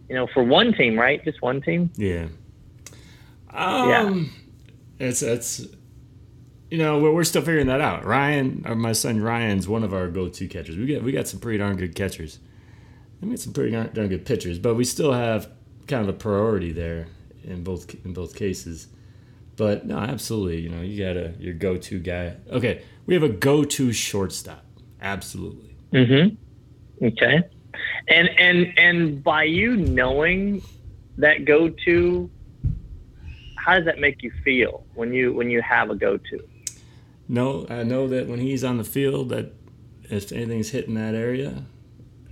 you 0.09 0.15
know, 0.15 0.27
for 0.33 0.43
one 0.43 0.73
team, 0.73 0.99
right? 0.99 1.23
Just 1.25 1.43
one 1.43 1.61
team? 1.61 1.91
Yeah. 1.97 2.29
Um, 3.53 3.89
yeah. 4.99 5.07
It's 5.07 5.23
it's 5.23 5.67
you 6.71 6.79
know, 6.79 6.99
we're, 6.99 7.13
we're 7.13 7.25
still 7.25 7.43
figuring 7.43 7.67
that 7.69 7.81
out. 7.81 8.05
Ryan, 8.05 8.65
or 8.67 8.75
my 8.75 8.93
son 8.93 9.21
Ryan's 9.21 9.69
one 9.69 9.85
of 9.85 9.95
our 9.95 10.09
go-to 10.09 10.49
catchers. 10.49 10.77
We 10.77 10.87
got 10.87 11.03
we 11.03 11.13
got 11.13 11.29
some 11.29 11.41
pretty 11.41 11.59
darn 11.59 11.77
good 11.77 11.95
catchers. 11.95 12.39
We 13.21 13.31
got 13.31 13.39
some 13.41 13.53
pretty 13.53 13.73
darn 13.73 14.09
good 14.09 14.25
pitchers, 14.25 14.59
but 14.59 14.75
we 14.75 14.85
still 14.85 15.13
have 15.13 15.51
kind 15.88 16.02
of 16.02 16.09
a 16.09 16.18
priority 16.18 16.73
there 16.73 17.09
in 17.45 17.64
both 17.64 17.95
in 18.04 18.12
both 18.12 18.35
cases. 18.35 18.88
But 19.57 19.87
no, 19.87 19.99
absolutely, 19.99 20.61
you 20.61 20.68
know, 20.68 20.83
you 20.83 21.04
got 21.04 21.16
a 21.16 21.35
your 21.38 21.54
go-to 21.54 21.99
guy. 21.99 22.37
Okay, 22.50 22.83
we 23.07 23.14
have 23.14 23.23
a 23.23 23.28
go-to 23.28 23.92
shortstop. 23.92 24.64
Absolutely. 25.00 25.75
Mm-hmm. 25.92 27.07
Okay. 27.07 27.42
And 28.09 28.28
and 28.38 28.78
and 28.78 29.25
by 29.25 29.45
you 29.45 29.76
knowing 29.76 30.62
that 31.16 31.45
go-to, 31.45 32.30
how 33.57 33.76
does 33.76 33.85
that 33.87 33.99
make 33.99 34.23
you 34.23 34.33
feel 34.45 34.85
when 34.95 35.12
you 35.12 35.33
when 35.33 35.50
you 35.50 35.61
have 35.62 35.90
a 35.90 35.97
go-to? 35.97 36.40
no, 37.28 37.66
I 37.68 37.83
know 37.83 38.09
that 38.09 38.26
when 38.26 38.40
he's 38.40 38.64
on 38.64 38.78
the 38.78 38.85
field, 38.85 39.28
that 39.28 39.52
if 40.04 40.33
anything's 40.33 40.71
hitting 40.71 40.95
that 40.95 41.14
area, 41.14 41.64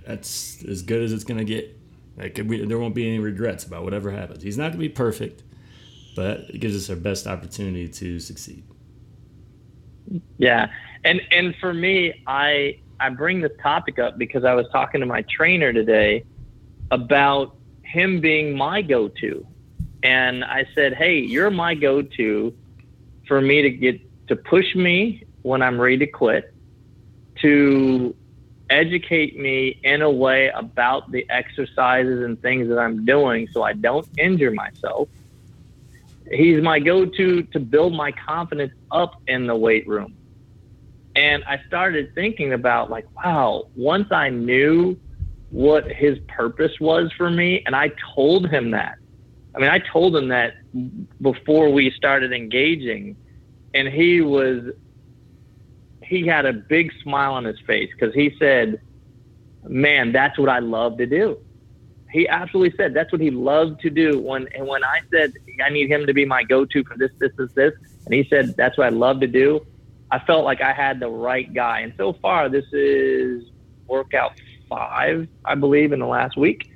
that's 0.05 0.63
as 0.63 0.81
good 0.81 1.03
as 1.03 1.13
it's 1.13 1.23
going 1.23 1.37
to 1.37 1.45
get. 1.45 1.76
Like 2.17 2.39
we, 2.45 2.65
there 2.65 2.79
won't 2.79 2.95
be 2.95 3.07
any 3.07 3.19
regrets 3.19 3.63
about 3.63 3.83
whatever 3.83 4.11
happens. 4.11 4.41
He's 4.41 4.57
not 4.57 4.71
going 4.71 4.73
to 4.73 4.79
be 4.79 4.89
perfect, 4.89 5.43
but 6.15 6.41
it 6.49 6.59
gives 6.59 6.75
us 6.75 6.89
our 6.89 6.95
best 6.95 7.27
opportunity 7.27 7.87
to 7.87 8.19
succeed. 8.19 8.63
Yeah, 10.37 10.67
and 11.03 11.21
and 11.31 11.55
for 11.57 11.73
me, 11.73 12.23
I 12.25 12.79
I 12.99 13.09
bring 13.09 13.41
this 13.41 13.51
topic 13.61 13.99
up 13.99 14.17
because 14.17 14.43
I 14.43 14.53
was 14.53 14.65
talking 14.71 14.99
to 15.01 15.05
my 15.05 15.23
trainer 15.23 15.71
today 15.73 16.23
about 16.91 17.55
him 17.83 18.19
being 18.19 18.57
my 18.57 18.81
go-to, 18.81 19.45
and 20.03 20.43
I 20.43 20.65
said, 20.73 20.93
"Hey, 20.93 21.19
you're 21.19 21.51
my 21.51 21.75
go-to 21.75 22.55
for 23.27 23.41
me 23.41 23.61
to 23.61 23.69
get 23.69 24.27
to 24.27 24.35
push 24.35 24.75
me 24.75 25.23
when 25.43 25.61
I'm 25.61 25.79
ready 25.79 25.97
to 25.97 26.07
quit, 26.07 26.53
to 27.41 28.15
educate 28.69 29.39
me 29.39 29.79
in 29.83 30.01
a 30.01 30.11
way 30.11 30.49
about 30.49 31.11
the 31.11 31.25
exercises 31.29 32.23
and 32.23 32.41
things 32.41 32.69
that 32.69 32.79
I'm 32.79 33.05
doing 33.05 33.47
so 33.53 33.63
I 33.63 33.73
don't 33.73 34.07
injure 34.17 34.51
myself." 34.51 35.09
He's 36.29 36.61
my 36.61 36.79
go-to 36.79 37.43
to 37.43 37.59
build 37.59 37.93
my 37.93 38.11
confidence 38.11 38.73
up 38.91 39.21
in 39.27 39.47
the 39.47 39.55
weight 39.55 39.87
room 39.87 40.17
and 41.17 41.43
I 41.45 41.59
started 41.65 42.13
thinking 42.13 42.53
about 42.53 42.91
like, 42.91 43.05
wow, 43.15 43.69
once 43.75 44.11
I 44.11 44.29
knew 44.29 44.95
what 45.49 45.91
his 45.91 46.19
purpose 46.27 46.73
was 46.79 47.11
for 47.17 47.29
me, 47.31 47.63
and 47.65 47.75
I 47.75 47.91
told 48.13 48.47
him 48.49 48.71
that. 48.71 48.97
I 49.55 49.59
mean, 49.59 49.69
I 49.69 49.79
told 49.79 50.15
him 50.15 50.27
that 50.27 50.53
before 51.19 51.71
we 51.71 51.89
started 51.89 52.33
engaging, 52.33 53.15
and 53.73 53.87
he 53.87 54.21
was, 54.21 54.71
he 56.07 56.25
had 56.25 56.45
a 56.45 56.53
big 56.53 56.91
smile 57.03 57.33
on 57.33 57.43
his 57.43 57.59
face 57.61 57.89
because 57.91 58.13
he 58.13 58.33
said, 58.39 58.81
man, 59.67 60.11
that's 60.11 60.37
what 60.37 60.49
I 60.49 60.59
love 60.59 60.97
to 60.97 61.05
do. 61.05 61.37
He 62.09 62.27
absolutely 62.27 62.75
said 62.77 62.93
that's 62.93 63.11
what 63.11 63.19
he 63.19 63.31
loved 63.31 63.81
to 63.81 63.89
do. 63.89 64.19
When 64.19 64.47
and 64.55 64.65
when 64.65 64.83
I 64.83 65.01
said 65.11 65.33
I 65.63 65.69
need 65.69 65.91
him 65.91 66.07
to 66.07 66.13
be 66.13 66.23
my 66.25 66.43
go-to 66.43 66.83
for 66.85 66.97
this, 66.97 67.11
this, 67.19 67.31
this, 67.37 67.51
this, 67.51 67.73
and 68.05 68.13
he 68.13 68.25
said 68.29 68.55
that's 68.55 68.77
what 68.77 68.87
I 68.87 68.89
love 68.89 69.19
to 69.19 69.27
do 69.27 69.65
I 70.09 70.19
felt 70.19 70.45
like 70.45 70.61
I 70.61 70.73
had 70.73 70.99
the 70.99 71.09
right 71.09 71.51
guy. 71.53 71.81
And 71.81 71.93
so 71.97 72.13
far, 72.13 72.49
this 72.49 72.65
is 72.71 73.49
workout 73.87 74.33
five, 74.69 75.27
I 75.43 75.55
believe, 75.55 75.91
in 75.91 75.99
the 75.99 76.05
last 76.05 76.37
week, 76.37 76.71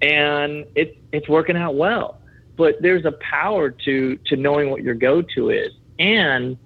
and 0.00 0.64
it, 0.74 0.98
it's 1.12 1.28
working 1.28 1.56
out 1.56 1.74
well. 1.74 2.20
But 2.56 2.80
there's 2.80 3.04
a 3.04 3.12
power 3.12 3.70
to 3.70 4.16
to 4.26 4.36
knowing 4.36 4.70
what 4.70 4.82
your 4.82 4.94
go-to 4.94 5.50
is, 5.50 5.72
and 5.98 6.58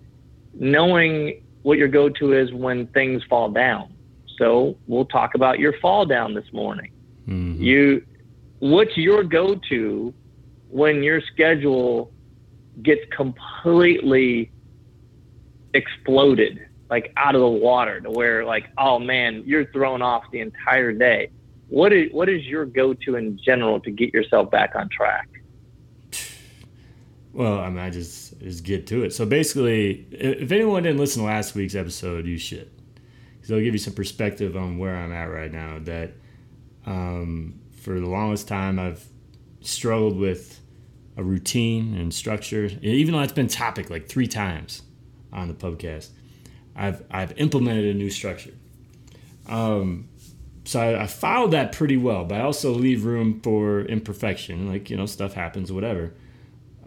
knowing 0.54 1.42
what 1.64 1.78
your 1.78 1.88
go-to 1.88 2.34
is 2.34 2.52
when 2.52 2.86
things 2.88 3.22
fall 3.24 3.48
down. 3.48 3.92
So 4.38 4.76
we'll 4.86 5.06
talk 5.06 5.34
about 5.34 5.58
your 5.58 5.72
fall 5.80 6.04
down 6.04 6.34
this 6.34 6.52
morning. 6.52 6.92
Mm-hmm. 7.26 7.62
You, 7.62 8.04
what's 8.58 8.96
your 8.96 9.24
go-to 9.24 10.12
when 10.68 11.02
your 11.02 11.20
schedule 11.32 12.12
gets 12.82 13.00
completely 13.16 14.52
exploded 15.72 16.66
like 16.90 17.12
out 17.16 17.34
of 17.34 17.40
the 17.40 17.48
water 17.48 18.00
to 18.00 18.10
where 18.10 18.44
like 18.44 18.66
oh 18.78 18.98
man 18.98 19.42
you're 19.46 19.66
thrown 19.72 20.02
off 20.02 20.22
the 20.32 20.40
entire 20.40 20.92
day 20.92 21.30
what 21.68 21.92
is 21.92 22.12
what 22.12 22.28
is 22.28 22.44
your 22.44 22.64
go-to 22.64 23.16
in 23.16 23.38
general 23.44 23.80
to 23.80 23.90
get 23.90 24.12
yourself 24.14 24.50
back 24.50 24.74
on 24.76 24.88
track 24.88 25.28
well 27.32 27.58
i 27.58 27.68
mean 27.68 27.78
i 27.78 27.90
just 27.90 28.23
just 28.44 28.64
get 28.64 28.86
to 28.86 29.02
it 29.02 29.12
so 29.12 29.24
basically 29.26 30.06
if 30.12 30.52
anyone 30.52 30.82
didn't 30.82 30.98
listen 30.98 31.22
to 31.22 31.26
last 31.26 31.54
week's 31.54 31.74
episode 31.74 32.26
you 32.26 32.38
should 32.38 32.70
because 33.36 33.50
i'll 33.50 33.60
give 33.60 33.74
you 33.74 33.78
some 33.78 33.94
perspective 33.94 34.56
on 34.56 34.78
where 34.78 34.96
i'm 34.96 35.12
at 35.12 35.24
right 35.24 35.52
now 35.52 35.78
that 35.80 36.12
um, 36.86 37.58
for 37.80 37.98
the 37.98 38.06
longest 38.06 38.46
time 38.46 38.78
i've 38.78 39.06
struggled 39.60 40.16
with 40.16 40.60
a 41.16 41.22
routine 41.22 41.94
and 41.96 42.12
structure 42.12 42.70
even 42.82 43.14
though 43.14 43.20
it's 43.20 43.32
been 43.32 43.48
topic 43.48 43.88
like 43.88 44.08
three 44.08 44.26
times 44.26 44.82
on 45.34 45.48
the 45.48 45.54
podcast. 45.54 46.10
I've 46.76 47.04
I've 47.10 47.36
implemented 47.38 47.94
a 47.94 47.98
new 47.98 48.10
structure. 48.10 48.54
Um, 49.48 50.08
so 50.64 50.80
I, 50.80 51.02
I 51.02 51.06
followed 51.06 51.50
that 51.50 51.72
pretty 51.72 51.96
well, 51.96 52.24
but 52.24 52.40
I 52.40 52.44
also 52.44 52.72
leave 52.72 53.04
room 53.04 53.40
for 53.42 53.82
imperfection, 53.82 54.68
like 54.68 54.88
you 54.88 54.96
know 54.96 55.06
stuff 55.06 55.34
happens, 55.34 55.70
whatever. 55.70 56.14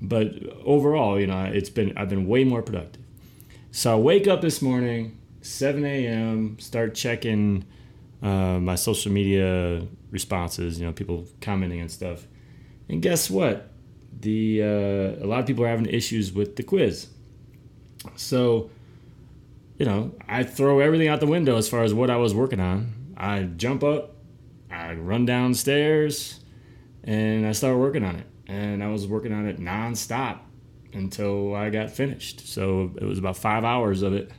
But 0.01 0.33
overall, 0.63 1.19
you 1.19 1.27
know, 1.27 1.43
it's 1.45 1.69
been 1.69 1.97
I've 1.97 2.09
been 2.09 2.27
way 2.27 2.43
more 2.43 2.61
productive. 2.61 3.03
So 3.71 3.93
I 3.93 3.95
wake 3.99 4.27
up 4.27 4.41
this 4.41 4.61
morning, 4.61 5.17
7 5.41 5.85
a.m., 5.85 6.57
start 6.59 6.95
checking 6.95 7.65
uh, 8.21 8.59
my 8.59 8.75
social 8.75 9.11
media 9.11 9.85
responses, 10.11 10.79
you 10.79 10.85
know, 10.85 10.93
people 10.93 11.25
commenting 11.41 11.79
and 11.81 11.91
stuff. 11.91 12.25
And 12.89 13.01
guess 13.01 13.29
what? 13.29 13.69
The 14.19 14.63
uh, 14.63 15.23
a 15.23 15.27
lot 15.27 15.39
of 15.39 15.45
people 15.45 15.63
are 15.63 15.67
having 15.67 15.85
issues 15.85 16.31
with 16.33 16.55
the 16.55 16.63
quiz. 16.63 17.07
So, 18.15 18.69
you 19.77 19.85
know, 19.85 20.13
I 20.27 20.43
throw 20.43 20.79
everything 20.79 21.07
out 21.07 21.19
the 21.19 21.27
window 21.27 21.57
as 21.57 21.69
far 21.69 21.83
as 21.83 21.93
what 21.93 22.09
I 22.09 22.17
was 22.17 22.33
working 22.33 22.59
on. 22.59 22.93
I 23.17 23.43
jump 23.43 23.83
up, 23.83 24.15
I 24.71 24.93
run 24.93 25.25
downstairs, 25.25 26.39
and 27.03 27.45
I 27.45 27.51
start 27.51 27.77
working 27.77 28.03
on 28.03 28.15
it. 28.15 28.25
And 28.47 28.83
I 28.83 28.87
was 28.87 29.07
working 29.07 29.33
on 29.33 29.45
it 29.45 29.59
nonstop 29.59 30.39
until 30.93 31.53
I 31.55 31.69
got 31.69 31.91
finished. 31.91 32.47
So 32.47 32.91
it 32.95 33.03
was 33.03 33.19
about 33.19 33.37
five 33.37 33.63
hours 33.63 34.01
of 34.01 34.13
it, 34.13 34.31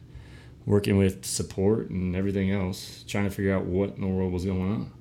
working 0.67 0.97
with 0.97 1.25
support 1.25 1.91
and 1.91 2.17
everything 2.17 2.51
else, 2.51 3.05
trying 3.07 3.25
to 3.25 3.31
figure 3.31 3.55
out 3.55 3.65
what 3.65 3.97
in 3.97 4.01
the 4.01 4.07
world 4.07 4.33
was 4.33 4.45
going 4.45 4.73
on. 4.73 4.93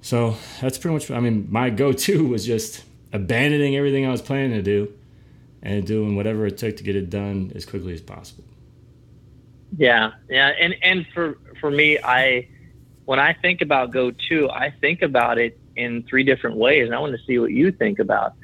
So 0.00 0.36
that's 0.60 0.78
pretty 0.78 0.94
much, 0.94 1.10
I 1.10 1.20
mean, 1.20 1.48
my 1.50 1.70
go 1.70 1.92
to 1.92 2.26
was 2.28 2.44
just 2.44 2.84
abandoning 3.12 3.76
everything 3.76 4.06
I 4.06 4.10
was 4.10 4.22
planning 4.22 4.50
to 4.50 4.62
do 4.62 4.92
and 5.62 5.86
doing 5.86 6.14
whatever 6.14 6.46
it 6.46 6.58
took 6.58 6.76
to 6.76 6.82
get 6.82 6.96
it 6.96 7.08
done 7.08 7.52
as 7.54 7.64
quickly 7.64 7.94
as 7.94 8.00
possible. 8.00 8.44
Yeah, 9.76 10.12
yeah, 10.28 10.48
and 10.60 10.74
and 10.82 11.06
for 11.12 11.38
for 11.60 11.70
me, 11.70 11.98
I 11.98 12.48
when 13.06 13.18
I 13.18 13.32
think 13.32 13.60
about 13.60 13.90
go 13.90 14.12
to, 14.28 14.50
I 14.50 14.70
think 14.70 15.02
about 15.02 15.38
it 15.38 15.58
in 15.76 16.04
three 16.08 16.22
different 16.22 16.56
ways, 16.56 16.86
and 16.86 16.94
I 16.94 16.98
want 16.98 17.16
to 17.16 17.24
see 17.26 17.38
what 17.38 17.50
you 17.50 17.72
think 17.72 17.98
about. 17.98 18.34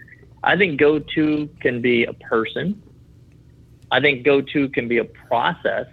I 0.43 0.57
think 0.57 0.81
go 0.81 0.99
to 0.99 1.49
can 1.61 1.81
be 1.81 2.05
a 2.05 2.13
person. 2.13 2.83
I 3.91 4.01
think 4.01 4.25
go 4.25 4.41
to 4.41 4.69
can 4.69 4.89
be 4.89 4.99
a 4.99 5.05
process, 5.05 5.87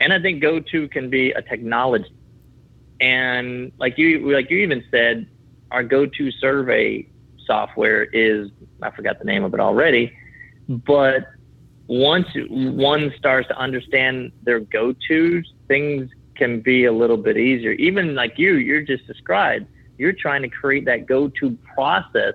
and 0.00 0.12
I 0.12 0.20
think 0.20 0.40
go 0.40 0.60
to 0.60 0.88
can 0.88 1.10
be 1.10 1.32
a 1.32 1.42
technology. 1.42 2.12
And 3.00 3.72
like 3.78 3.98
you, 3.98 4.32
like 4.32 4.50
you 4.50 4.58
even 4.58 4.84
said, 4.90 5.28
our 5.70 5.84
go 5.84 6.06
to 6.06 6.30
survey 6.32 7.06
software 7.46 8.04
is 8.04 8.50
I 8.82 8.90
forgot 8.90 9.18
the 9.18 9.24
name 9.24 9.44
of 9.44 9.54
it 9.54 9.60
already, 9.60 10.12
but 10.68 11.28
once 11.88 12.26
one 12.50 13.12
starts 13.16 13.48
to 13.48 13.56
understand 13.56 14.30
their 14.42 14.60
go-tos, 14.60 15.44
things 15.68 16.10
can 16.34 16.60
be 16.60 16.84
a 16.84 16.92
little 16.92 17.16
bit 17.16 17.38
easier. 17.38 17.72
Even 17.72 18.14
like 18.14 18.38
you, 18.38 18.56
you're 18.56 18.82
just 18.82 19.06
described, 19.06 19.66
you're 19.98 20.12
trying 20.12 20.42
to 20.42 20.48
create 20.48 20.84
that 20.86 21.06
go-to 21.06 21.56
process 21.74 22.34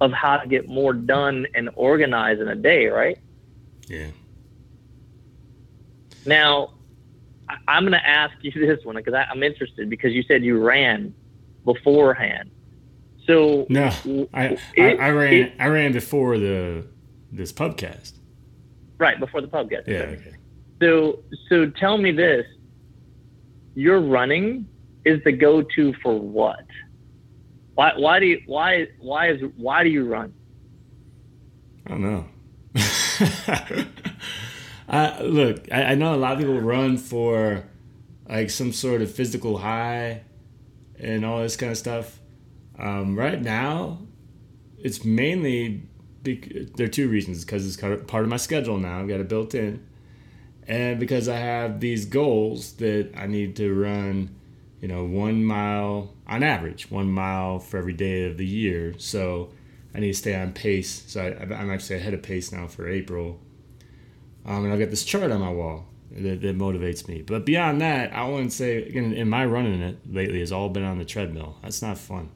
of 0.00 0.12
how 0.12 0.36
to 0.38 0.46
get 0.46 0.68
more 0.68 0.92
done 0.92 1.46
and 1.54 1.70
organized 1.74 2.40
in 2.40 2.48
a 2.48 2.54
day, 2.54 2.86
right? 2.86 3.18
Yeah. 3.86 4.08
Now, 6.24 6.74
I'm 7.68 7.84
going 7.84 7.92
to 7.92 8.06
ask 8.06 8.34
you 8.40 8.50
this 8.66 8.84
one 8.84 8.96
because 8.96 9.14
I'm 9.14 9.42
interested 9.42 9.88
because 9.88 10.12
you 10.12 10.22
said 10.22 10.44
you 10.44 10.58
ran 10.58 11.14
beforehand. 11.64 12.50
So 13.26 13.66
no, 13.68 13.90
I, 14.32 14.44
it, 14.46 14.60
I, 14.78 15.06
I, 15.06 15.10
ran 15.10 15.32
it, 15.32 15.52
I 15.58 15.66
ran 15.66 15.92
before 15.92 16.38
the 16.38 16.86
this 17.32 17.52
pubcast. 17.52 18.12
Right 18.98 19.18
before 19.18 19.40
the 19.40 19.48
pubcast. 19.48 19.88
Yeah. 19.88 20.14
Okay. 20.14 20.36
So 20.80 21.24
so 21.48 21.68
tell 21.70 21.98
me 21.98 22.12
this: 22.12 22.46
your 23.74 24.00
running 24.00 24.68
is 25.04 25.22
the 25.24 25.32
go-to 25.32 25.92
for 26.02 26.18
what? 26.18 26.64
Why 27.76 27.92
why 27.96 28.20
do 28.20 28.26
you 28.26 28.40
why 28.46 28.88
why 28.98 29.28
is 29.28 29.42
why 29.56 29.84
do 29.84 29.90
you 29.90 30.06
run? 30.06 30.32
I 31.86 31.90
don't 31.90 32.02
know. 32.02 32.24
I, 34.88 35.22
look, 35.22 35.70
I, 35.70 35.82
I 35.82 35.94
know 35.94 36.14
a 36.14 36.16
lot 36.16 36.32
of 36.32 36.38
people 36.38 36.58
run 36.58 36.96
for 36.96 37.64
like 38.28 38.48
some 38.48 38.72
sort 38.72 39.02
of 39.02 39.10
physical 39.10 39.58
high 39.58 40.22
and 40.98 41.24
all 41.24 41.42
this 41.42 41.56
kind 41.56 41.70
of 41.70 41.76
stuff. 41.78 42.18
Um, 42.78 43.14
right 43.16 43.42
now, 43.42 43.98
it's 44.78 45.04
mainly 45.04 45.82
there 46.22 46.86
are 46.86 46.88
two 46.88 47.08
reasons 47.10 47.44
because 47.44 47.66
it's 47.66 47.76
part 47.76 48.24
of 48.24 48.28
my 48.28 48.38
schedule 48.38 48.78
now. 48.78 49.00
I've 49.00 49.08
got 49.08 49.20
it 49.20 49.28
built 49.28 49.54
in, 49.54 49.86
and 50.66 50.98
because 50.98 51.28
I 51.28 51.36
have 51.36 51.80
these 51.80 52.06
goals 52.06 52.72
that 52.74 53.10
I 53.14 53.26
need 53.26 53.54
to 53.56 53.74
run, 53.74 54.35
you 54.86 54.92
know, 54.92 55.04
one 55.04 55.44
mile 55.44 56.14
on 56.28 56.44
average, 56.44 56.92
one 56.92 57.10
mile 57.10 57.58
for 57.58 57.76
every 57.76 57.92
day 57.92 58.24
of 58.30 58.36
the 58.36 58.46
year. 58.46 58.94
So 58.98 59.50
I 59.92 59.98
need 59.98 60.12
to 60.12 60.14
stay 60.14 60.36
on 60.36 60.52
pace. 60.52 61.02
So 61.08 61.20
I, 61.20 61.42
am 61.42 61.72
actually 61.72 61.96
ahead 61.96 62.14
of 62.14 62.22
pace 62.22 62.52
now 62.52 62.68
for 62.68 62.88
April, 62.88 63.40
um, 64.44 64.62
and 64.62 64.72
I've 64.72 64.78
got 64.78 64.90
this 64.90 65.04
chart 65.04 65.32
on 65.32 65.40
my 65.40 65.50
wall 65.50 65.86
that, 66.12 66.40
that 66.40 66.56
motivates 66.56 67.08
me. 67.08 67.22
But 67.22 67.44
beyond 67.44 67.80
that, 67.80 68.12
I 68.12 68.28
wouldn't 68.28 68.52
say 68.52 68.76
again 68.76 69.12
in 69.12 69.28
my 69.28 69.44
running 69.44 69.82
it 69.82 69.98
lately 70.08 70.38
has 70.38 70.52
all 70.52 70.68
been 70.68 70.84
on 70.84 70.98
the 70.98 71.04
treadmill. 71.04 71.56
That's 71.64 71.82
not 71.82 71.98
fun. 71.98 72.30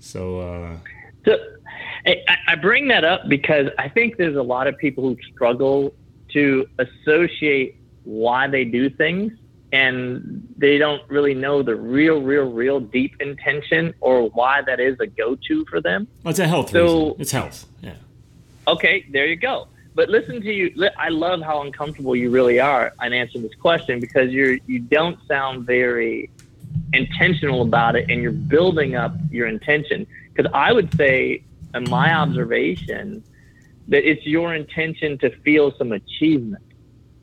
So, 0.00 0.40
uh, 0.40 0.76
so 1.26 1.36
I, 2.06 2.16
I 2.48 2.54
bring 2.54 2.88
that 2.88 3.04
up 3.04 3.28
because 3.28 3.66
I 3.78 3.90
think 3.90 4.16
there's 4.16 4.36
a 4.36 4.42
lot 4.42 4.68
of 4.68 4.78
people 4.78 5.04
who 5.04 5.18
struggle 5.34 5.92
to 6.30 6.66
associate 6.78 7.76
why 8.04 8.48
they 8.48 8.64
do 8.64 8.88
things 8.88 9.32
and 9.72 10.46
they 10.58 10.76
don't 10.76 11.02
really 11.08 11.34
know 11.34 11.62
the 11.62 11.74
real, 11.74 12.20
real, 12.20 12.50
real 12.52 12.78
deep 12.78 13.20
intention 13.20 13.94
or 14.00 14.28
why 14.30 14.60
that 14.62 14.78
is 14.80 15.00
a 15.00 15.06
go-to 15.06 15.64
for 15.64 15.80
them. 15.80 16.06
Well, 16.22 16.30
it's 16.30 16.38
a 16.38 16.46
health 16.46 16.70
so, 16.70 16.84
reason. 16.84 17.20
It's 17.20 17.30
health. 17.32 17.66
Yeah. 17.80 17.94
Okay, 18.68 19.06
there 19.10 19.26
you 19.26 19.36
go. 19.36 19.68
But 19.94 20.08
listen 20.08 20.40
to 20.42 20.52
you. 20.52 20.90
I 20.98 21.08
love 21.08 21.42
how 21.42 21.62
uncomfortable 21.62 22.14
you 22.14 22.30
really 22.30 22.60
are 22.60 22.92
in 23.02 23.12
answering 23.12 23.42
this 23.42 23.54
question 23.54 24.00
because 24.00 24.30
you're 24.30 24.58
you 24.66 24.78
don't 24.78 25.18
sound 25.26 25.66
very 25.66 26.30
intentional 26.94 27.62
about 27.62 27.96
it, 27.96 28.10
and 28.10 28.22
you're 28.22 28.32
building 28.32 28.94
up 28.94 29.14
your 29.30 29.48
intention. 29.48 30.06
Because 30.32 30.50
I 30.54 30.72
would 30.72 30.94
say, 30.96 31.42
in 31.74 31.90
my 31.90 32.14
observation, 32.14 33.22
that 33.88 34.08
it's 34.08 34.24
your 34.24 34.54
intention 34.54 35.18
to 35.18 35.30
feel 35.40 35.74
some 35.76 35.92
achievement 35.92 36.62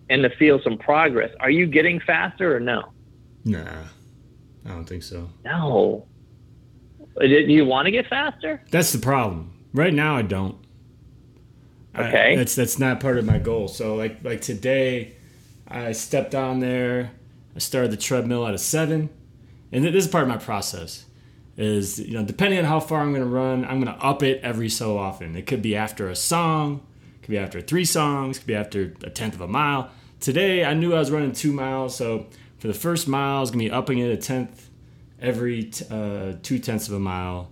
and 0.10 0.24
to 0.24 0.30
feel 0.38 0.60
some 0.64 0.78
progress. 0.78 1.32
Are 1.40 1.52
you 1.52 1.68
getting 1.68 2.00
faster 2.00 2.56
or 2.56 2.60
no? 2.60 2.92
Nah, 3.46 3.84
I 4.66 4.70
don't 4.70 4.86
think 4.86 5.04
so. 5.04 5.30
No. 5.46 6.06
Do 7.20 7.28
you 7.28 7.66
want 7.66 7.86
to 7.86 7.92
get 7.92 8.08
faster? 8.08 8.62
That's 8.72 8.92
the 8.92 9.00
problem. 9.00 9.52
Right 9.74 9.94
now, 9.94 10.16
I 10.16 10.22
don't. 10.22 10.58
Okay. 11.98 12.34
I, 12.34 12.36
that's 12.36 12.56
that's 12.56 12.80
not 12.80 13.00
part 13.00 13.18
of 13.18 13.26
my 13.26 13.40
goal. 13.40 13.68
So 13.68 13.96
like 13.96 14.24
like 14.24 14.42
today, 14.42 15.16
I 15.68 15.92
stepped 15.92 16.36
on 16.36 16.60
there. 16.60 17.12
I 17.56 17.60
started 17.60 17.92
the 17.92 17.98
treadmill 17.98 18.46
at 18.48 18.54
a 18.54 18.58
seven, 18.58 19.10
and 19.72 19.84
this 19.84 20.06
is 20.06 20.08
part 20.08 20.24
of 20.24 20.30
my 20.30 20.38
process. 20.38 21.06
Is 21.58 22.00
you 22.00 22.14
know 22.14 22.24
depending 22.24 22.60
on 22.60 22.66
how 22.66 22.80
far 22.80 23.02
I'm 23.02 23.12
going 23.12 23.24
to 23.24 23.30
run, 23.30 23.66
I'm 23.66 23.82
going 23.82 23.94
to 23.94 24.04
up 24.04 24.24
it 24.24 24.40
every 24.42 24.70
so 24.70 24.98
often. 24.98 25.36
It 25.36 25.46
could 25.46 25.62
be 25.62 25.76
after 25.76 26.10
a 26.10 26.16
song, 26.16 26.86
it 27.16 27.24
could 27.24 27.32
be 27.32 27.38
after 27.38 27.60
three 27.60 27.86
songs, 27.86 28.38
it 28.38 28.42
could 28.42 28.48
be 28.48 28.56
after 28.56 28.94
a 29.04 29.10
tenth 29.10 29.34
of 29.34 29.42
a 29.42 29.48
mile. 29.48 29.92
Today 30.20 30.66
I 30.66 30.74
knew 30.74 30.94
I 30.94 31.00
was 31.00 31.12
running 31.12 31.32
two 31.32 31.54
miles, 31.54 31.96
so 31.96 32.28
for 32.58 32.68
the 32.68 32.74
first 32.74 33.08
mile 33.08 33.38
I 33.38 33.42
was 33.42 33.52
to 33.52 33.58
be 33.58 33.72
upping 33.72 34.00
it 34.00 34.12
a 34.12 34.18
tenth 34.18 34.70
every 35.22 35.66
t- 35.66 35.86
uh, 35.90 36.34
two 36.44 36.60
tenths 36.60 36.88
of 36.88 36.94
a 36.94 37.00
mile, 37.00 37.50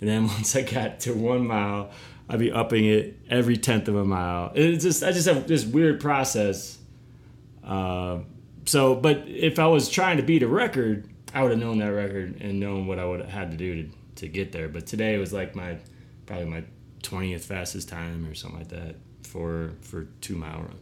and 0.00 0.08
then 0.08 0.26
once 0.26 0.54
I 0.56 0.62
got 0.62 1.00
to 1.00 1.14
one 1.14 1.46
mile. 1.46 1.90
I'd 2.30 2.38
be 2.38 2.52
upping 2.52 2.84
it 2.84 3.18
every 3.30 3.56
tenth 3.56 3.88
of 3.88 3.96
a 3.96 4.04
mile. 4.04 4.52
It's 4.54 4.84
just 4.84 5.02
I 5.02 5.12
just 5.12 5.26
have 5.26 5.46
this 5.48 5.64
weird 5.64 5.98
process. 5.98 6.76
Uh, 7.64 8.18
so, 8.66 8.94
but 8.94 9.26
if 9.26 9.58
I 9.58 9.66
was 9.66 9.88
trying 9.88 10.18
to 10.18 10.22
beat 10.22 10.42
a 10.42 10.48
record, 10.48 11.08
I 11.32 11.42
would 11.42 11.52
have 11.52 11.60
known 11.60 11.78
that 11.78 11.86
record 11.86 12.40
and 12.42 12.60
known 12.60 12.86
what 12.86 12.98
I 12.98 13.04
would 13.06 13.20
have 13.20 13.30
had 13.30 13.50
to 13.52 13.56
do 13.56 13.82
to, 13.84 13.90
to 14.16 14.28
get 14.28 14.52
there. 14.52 14.68
But 14.68 14.86
today 14.86 15.16
was 15.16 15.32
like 15.32 15.54
my 15.54 15.78
probably 16.26 16.46
my 16.46 16.64
twentieth 17.02 17.46
fastest 17.46 17.88
time 17.88 18.26
or 18.26 18.34
something 18.34 18.58
like 18.58 18.68
that 18.68 18.96
for 19.22 19.72
for 19.80 20.08
two 20.20 20.36
mile 20.36 20.60
run. 20.60 20.78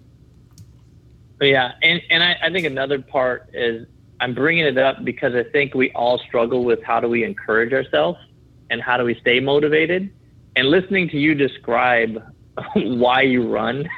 Yeah, 1.41 1.73
and 1.83 2.01
and 2.11 2.23
I, 2.23 2.37
I 2.43 2.51
think 2.51 2.67
another 2.67 3.01
part 3.01 3.51
is 3.53 3.87
I'm 4.21 4.35
bringing 4.35 4.65
it 4.65 4.79
up 4.79 5.05
because 5.05 5.35
I 5.35 5.45
think 5.45 5.75
we 5.75 5.91
all 5.93 6.19
struggle 6.19 6.65
with 6.65 6.83
how 6.83 7.01
do 7.01 7.09
we 7.09 7.25
encourage 7.25 7.73
ourselves 7.73 8.19
and 8.71 8.81
how 8.81 8.97
do 8.97 9.05
we 9.05 9.15
stay 9.21 9.41
motivated 9.41 10.11
and 10.57 10.69
listening 10.69 11.09
to 11.11 11.19
you 11.19 11.35
describe 11.35 12.23
why 12.75 13.23
you 13.23 13.47
run 13.47 13.89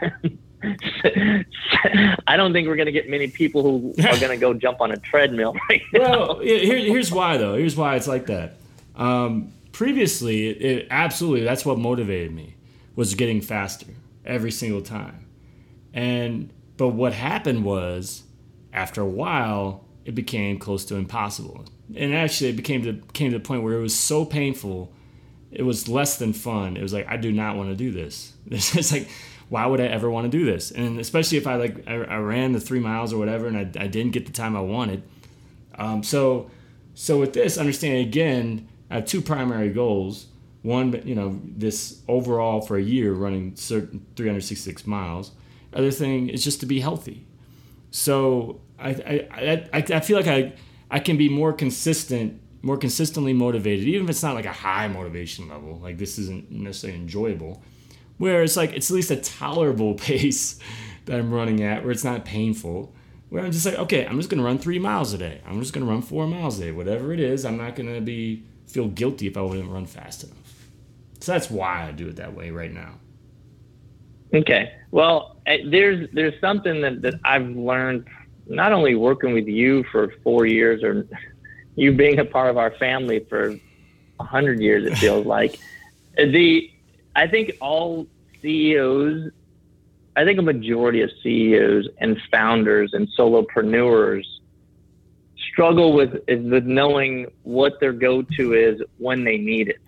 I 0.64 2.36
don't 2.36 2.52
think 2.52 2.66
we're 2.66 2.76
going 2.76 2.86
to 2.86 2.92
get 2.92 3.08
many 3.08 3.28
people 3.28 3.62
who 3.62 3.94
are 4.04 4.18
going 4.20 4.30
to 4.30 4.36
go 4.36 4.54
jump 4.54 4.80
on 4.80 4.90
a 4.90 4.96
treadmill 4.96 5.54
right 5.68 5.82
now. 5.92 6.00
Well, 6.00 6.38
here, 6.40 6.78
here's 6.78 7.12
why 7.12 7.36
though. 7.36 7.54
Here's 7.56 7.76
why 7.76 7.96
it's 7.96 8.08
like 8.08 8.26
that. 8.26 8.54
Um, 8.96 9.52
previously, 9.72 10.48
it, 10.48 10.62
it, 10.62 10.86
absolutely 10.90 11.44
that's 11.44 11.64
what 11.64 11.78
motivated 11.78 12.32
me 12.32 12.56
was 12.96 13.14
getting 13.14 13.40
faster 13.40 13.86
every 14.24 14.50
single 14.50 14.82
time. 14.82 15.26
And 15.94 16.52
but 16.78 16.88
what 16.88 17.12
happened 17.12 17.64
was 17.64 18.22
after 18.72 19.02
a 19.02 19.06
while, 19.06 19.84
it 20.06 20.14
became 20.14 20.58
close 20.58 20.86
to 20.86 20.96
impossible. 20.96 21.66
And 21.94 22.14
actually, 22.14 22.50
it 22.50 22.56
became 22.56 22.82
to 22.84 22.94
came 23.12 23.30
to 23.32 23.38
the 23.38 23.44
point 23.44 23.62
where 23.62 23.74
it 23.74 23.82
was 23.82 23.94
so 23.94 24.24
painful 24.24 24.92
it 25.50 25.62
was 25.62 25.88
less 25.88 26.18
than 26.18 26.32
fun. 26.32 26.76
It 26.76 26.82
was 26.82 26.92
like 26.92 27.08
I 27.08 27.16
do 27.16 27.32
not 27.32 27.56
want 27.56 27.70
to 27.70 27.76
do 27.76 27.90
this. 27.90 28.32
It's 28.50 28.92
like 28.92 29.08
why 29.48 29.64
would 29.64 29.80
I 29.80 29.86
ever 29.86 30.10
want 30.10 30.30
to 30.30 30.38
do 30.38 30.44
this? 30.44 30.70
And 30.70 31.00
especially 31.00 31.38
if 31.38 31.46
I 31.46 31.56
like 31.56 31.88
I, 31.88 31.94
I 31.94 32.18
ran 32.18 32.52
the 32.52 32.60
three 32.60 32.80
miles 32.80 33.12
or 33.12 33.18
whatever, 33.18 33.46
and 33.46 33.56
I, 33.56 33.84
I 33.84 33.86
didn't 33.86 34.12
get 34.12 34.26
the 34.26 34.32
time 34.32 34.56
I 34.56 34.60
wanted. 34.60 35.02
Um, 35.76 36.02
so 36.02 36.50
so 36.94 37.18
with 37.18 37.32
this, 37.32 37.56
understanding 37.56 38.06
again, 38.06 38.68
I 38.90 38.96
have 38.96 39.06
two 39.06 39.22
primary 39.22 39.70
goals. 39.70 40.26
One, 40.62 41.00
you 41.06 41.14
know, 41.14 41.40
this 41.44 42.02
overall 42.08 42.60
for 42.60 42.76
a 42.76 42.82
year 42.82 43.12
running 43.12 43.54
certain 43.56 44.04
366 44.16 44.86
miles. 44.86 45.30
Other 45.72 45.90
thing 45.90 46.28
is 46.28 46.42
just 46.42 46.60
to 46.60 46.66
be 46.66 46.80
healthy. 46.80 47.26
So 47.90 48.60
I 48.78 48.90
I, 49.32 49.68
I, 49.72 49.84
I 49.96 50.00
feel 50.00 50.16
like 50.16 50.26
I 50.26 50.52
I 50.90 51.00
can 51.00 51.16
be 51.16 51.28
more 51.28 51.52
consistent 51.52 52.40
more 52.62 52.76
consistently 52.76 53.32
motivated, 53.32 53.86
even 53.86 54.04
if 54.04 54.10
it's 54.10 54.22
not 54.22 54.34
like 54.34 54.44
a 54.44 54.52
high 54.52 54.88
motivation 54.88 55.48
level, 55.48 55.78
like 55.78 55.98
this 55.98 56.18
isn't 56.18 56.50
necessarily 56.50 56.98
enjoyable, 56.98 57.62
where 58.18 58.42
it's 58.42 58.56
like 58.56 58.72
it's 58.72 58.90
at 58.90 58.94
least 58.94 59.10
a 59.10 59.16
tolerable 59.16 59.94
pace 60.08 60.58
that 61.04 61.18
I'm 61.18 61.32
running 61.32 61.62
at, 61.62 61.82
where 61.82 61.92
it's 61.92 62.04
not 62.04 62.24
painful, 62.24 62.94
where 63.28 63.44
I'm 63.44 63.52
just 63.52 63.64
like, 63.64 63.78
okay, 63.78 64.06
I'm 64.06 64.16
just 64.16 64.30
gonna 64.30 64.42
run 64.42 64.58
three 64.58 64.78
miles 64.78 65.12
a 65.12 65.18
day. 65.18 65.40
I'm 65.46 65.60
just 65.60 65.72
gonna 65.72 65.86
run 65.86 66.02
four 66.02 66.26
miles 66.26 66.58
a 66.58 66.64
day, 66.64 66.72
whatever 66.72 67.12
it 67.12 67.20
is. 67.20 67.44
I'm 67.44 67.56
not 67.56 67.76
gonna 67.76 68.00
be 68.00 68.44
feel 68.66 68.88
guilty 68.88 69.26
if 69.26 69.36
I 69.36 69.40
wouldn't 69.40 69.70
run 69.70 69.86
fast 69.86 70.24
enough. 70.24 70.36
So 71.20 71.32
that's 71.32 71.50
why 71.50 71.88
I 71.88 71.92
do 71.92 72.08
it 72.08 72.16
that 72.16 72.34
way 72.34 72.50
right 72.50 72.72
now. 72.72 72.94
Okay. 74.34 74.74
Well, 74.90 75.36
eh, 75.46 75.58
there's 75.66 76.08
there's 76.12 76.38
something 76.40 76.80
that, 76.82 77.02
that 77.02 77.14
I've 77.24 77.48
learned 77.48 78.06
not 78.46 78.72
only 78.72 78.94
working 78.94 79.32
with 79.32 79.46
you 79.46 79.84
for 79.90 80.12
four 80.22 80.46
years 80.46 80.82
or 80.82 81.06
you 81.76 81.92
being 81.92 82.18
a 82.18 82.24
part 82.24 82.50
of 82.50 82.56
our 82.56 82.72
family 82.72 83.20
for 83.28 83.58
a 84.20 84.24
hundred 84.24 84.60
years, 84.60 84.86
it 84.86 84.96
feels 84.96 85.26
like. 85.36 85.58
The 86.16 86.70
I 87.14 87.26
think 87.26 87.52
all 87.60 88.06
CEOs, 88.42 89.30
I 90.16 90.24
think 90.24 90.38
a 90.38 90.42
majority 90.42 91.02
of 91.02 91.10
CEOs 91.22 91.88
and 91.98 92.20
founders 92.30 92.92
and 92.92 93.08
solopreneurs 93.18 94.24
struggle 95.52 95.92
with 95.92 96.22
is 96.28 96.44
with 96.44 96.64
knowing 96.64 97.26
what 97.42 97.80
their 97.80 97.92
go-to 97.92 98.54
is 98.54 98.80
when 98.98 99.24
they 99.24 99.38
need 99.38 99.68
it. 99.68 99.80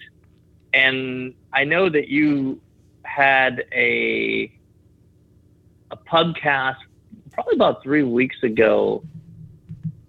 And 0.72 1.34
I 1.52 1.64
know 1.64 1.88
that 1.88 2.08
you 2.08 2.60
had 3.16 3.64
a 3.72 4.52
a 5.90 5.96
podcast 5.96 6.76
probably 7.32 7.54
about 7.54 7.82
three 7.82 8.02
weeks 8.02 8.36
ago 8.42 9.02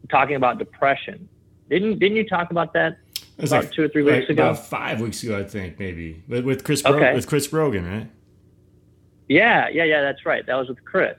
talking 0.10 0.36
about 0.36 0.60
depression 0.60 1.28
didn't 1.70 2.00
didn't 2.00 2.18
you 2.18 2.28
talk 2.28 2.52
about 2.52 2.74
that 2.74 2.98
about 3.38 3.64
like, 3.64 3.72
two 3.72 3.84
or 3.84 3.88
three 3.88 4.04
weeks 4.04 4.30
ago? 4.30 4.50
About 4.50 4.66
five 4.66 5.02
weeks 5.02 5.24
ago, 5.24 5.40
I 5.40 5.44
think 5.44 5.80
maybe 5.80 6.24
with, 6.28 6.46
with 6.46 6.64
Chris 6.64 6.82
Bro- 6.82 7.16
with 7.16 7.28
Chris 7.28 7.48
Brogan, 7.48 7.86
right? 7.86 8.12
Yeah, 9.28 9.70
yeah, 9.70 9.84
yeah. 9.84 10.02
That's 10.02 10.26
right. 10.26 10.46
That 10.46 10.56
was 10.56 10.68
with 10.68 10.84
Chris. 10.84 11.16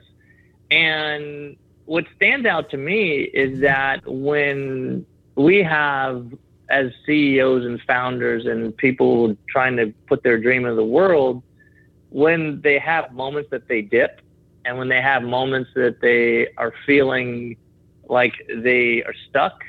And 0.71 1.57
what 1.87 2.05
stands 2.16 2.47
out 2.47 2.71
to 2.71 2.77
me 2.77 3.23
is 3.23 3.61
that 3.61 4.07
when 4.07 5.07
we 5.35 5.62
have 5.62 6.33
as 6.68 6.92
CEOs 7.07 7.66
and 7.66 7.81
founders 7.83 8.47
and 8.47 8.75
people 8.77 9.37
trying 9.49 9.77
to 9.77 9.92
put 10.07 10.23
their 10.23 10.38
dream 10.38 10.64
in 10.64 10.77
the 10.77 10.85
world, 10.85 11.42
when 12.12 12.61
they 12.61 12.79
have 12.79 13.12
moments 13.12 13.51
that 13.51 13.68
they 13.68 13.83
dip 13.83 14.20
and 14.64 14.79
when 14.79 14.88
they 14.88 15.01
have 15.01 15.22
moments 15.22 15.70
that 15.75 16.01
they 16.01 16.48
are 16.57 16.72
feeling 16.87 17.57
like 18.09 18.35
they 18.55 19.03
are 19.03 19.14
stuck 19.29 19.64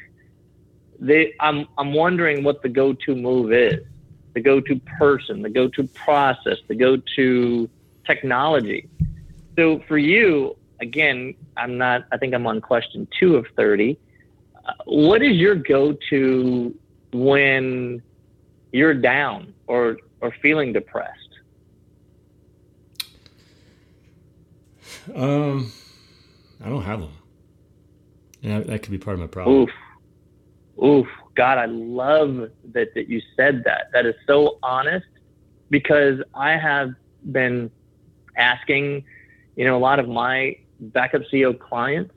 they 1.04 1.34
I'm 1.40 1.68
I'm 1.78 1.94
wondering 1.94 2.44
what 2.44 2.62
the 2.62 2.70
go-to 2.70 3.16
move 3.16 3.52
is, 3.52 3.84
the 4.34 4.42
go-to 4.42 4.80
person, 4.98 5.42
the 5.42 5.50
go-to 5.50 5.84
process, 6.06 6.58
the 6.68 6.76
go-to 6.76 7.70
technology. 8.06 8.90
So 9.58 9.84
for 9.88 9.98
you, 9.98 10.56
again, 10.80 11.36
I'm 11.58 11.78
not. 11.78 12.06
I 12.12 12.18
think 12.18 12.34
I'm 12.34 12.48
on 12.48 12.62
question 12.62 13.08
two 13.20 13.36
of 13.36 13.46
thirty. 13.58 13.98
Uh, 14.66 14.74
what 14.86 15.22
is 15.22 15.36
your 15.36 15.56
go-to 15.56 16.74
when 17.12 18.02
you're 18.72 18.94
down 18.94 19.54
or 19.68 19.98
or 20.22 20.34
feeling 20.42 20.74
depressed? 20.74 21.23
Um, 25.14 25.72
I 26.64 26.70
don't 26.70 26.84
have 26.84 27.02
one. 27.02 27.12
Yeah, 28.42 28.60
that 28.60 28.84
could 28.84 28.92
be 28.92 28.98
part 28.98 29.16
of 29.16 29.20
my 29.20 29.28
problem. 29.28 29.56
Oof. 29.56 29.70
Oof, 30.84 31.08
God, 31.36 31.58
I 31.58 31.66
love 31.66 32.50
that 32.74 32.94
that 32.96 33.08
you 33.08 33.22
said 33.36 33.64
that. 33.66 33.88
That 33.94 34.06
is 34.06 34.16
so 34.28 34.58
honest 34.64 35.06
because 35.70 36.20
I 36.34 36.52
have 36.52 36.94
been 37.32 37.72
asking, 38.38 39.06
you 39.56 39.66
know, 39.66 39.78
a 39.78 39.80
lot 39.80 40.00
of 40.00 40.08
my 40.08 40.58
backup 40.80 41.22
CEO 41.32 41.58
clients 41.58 42.14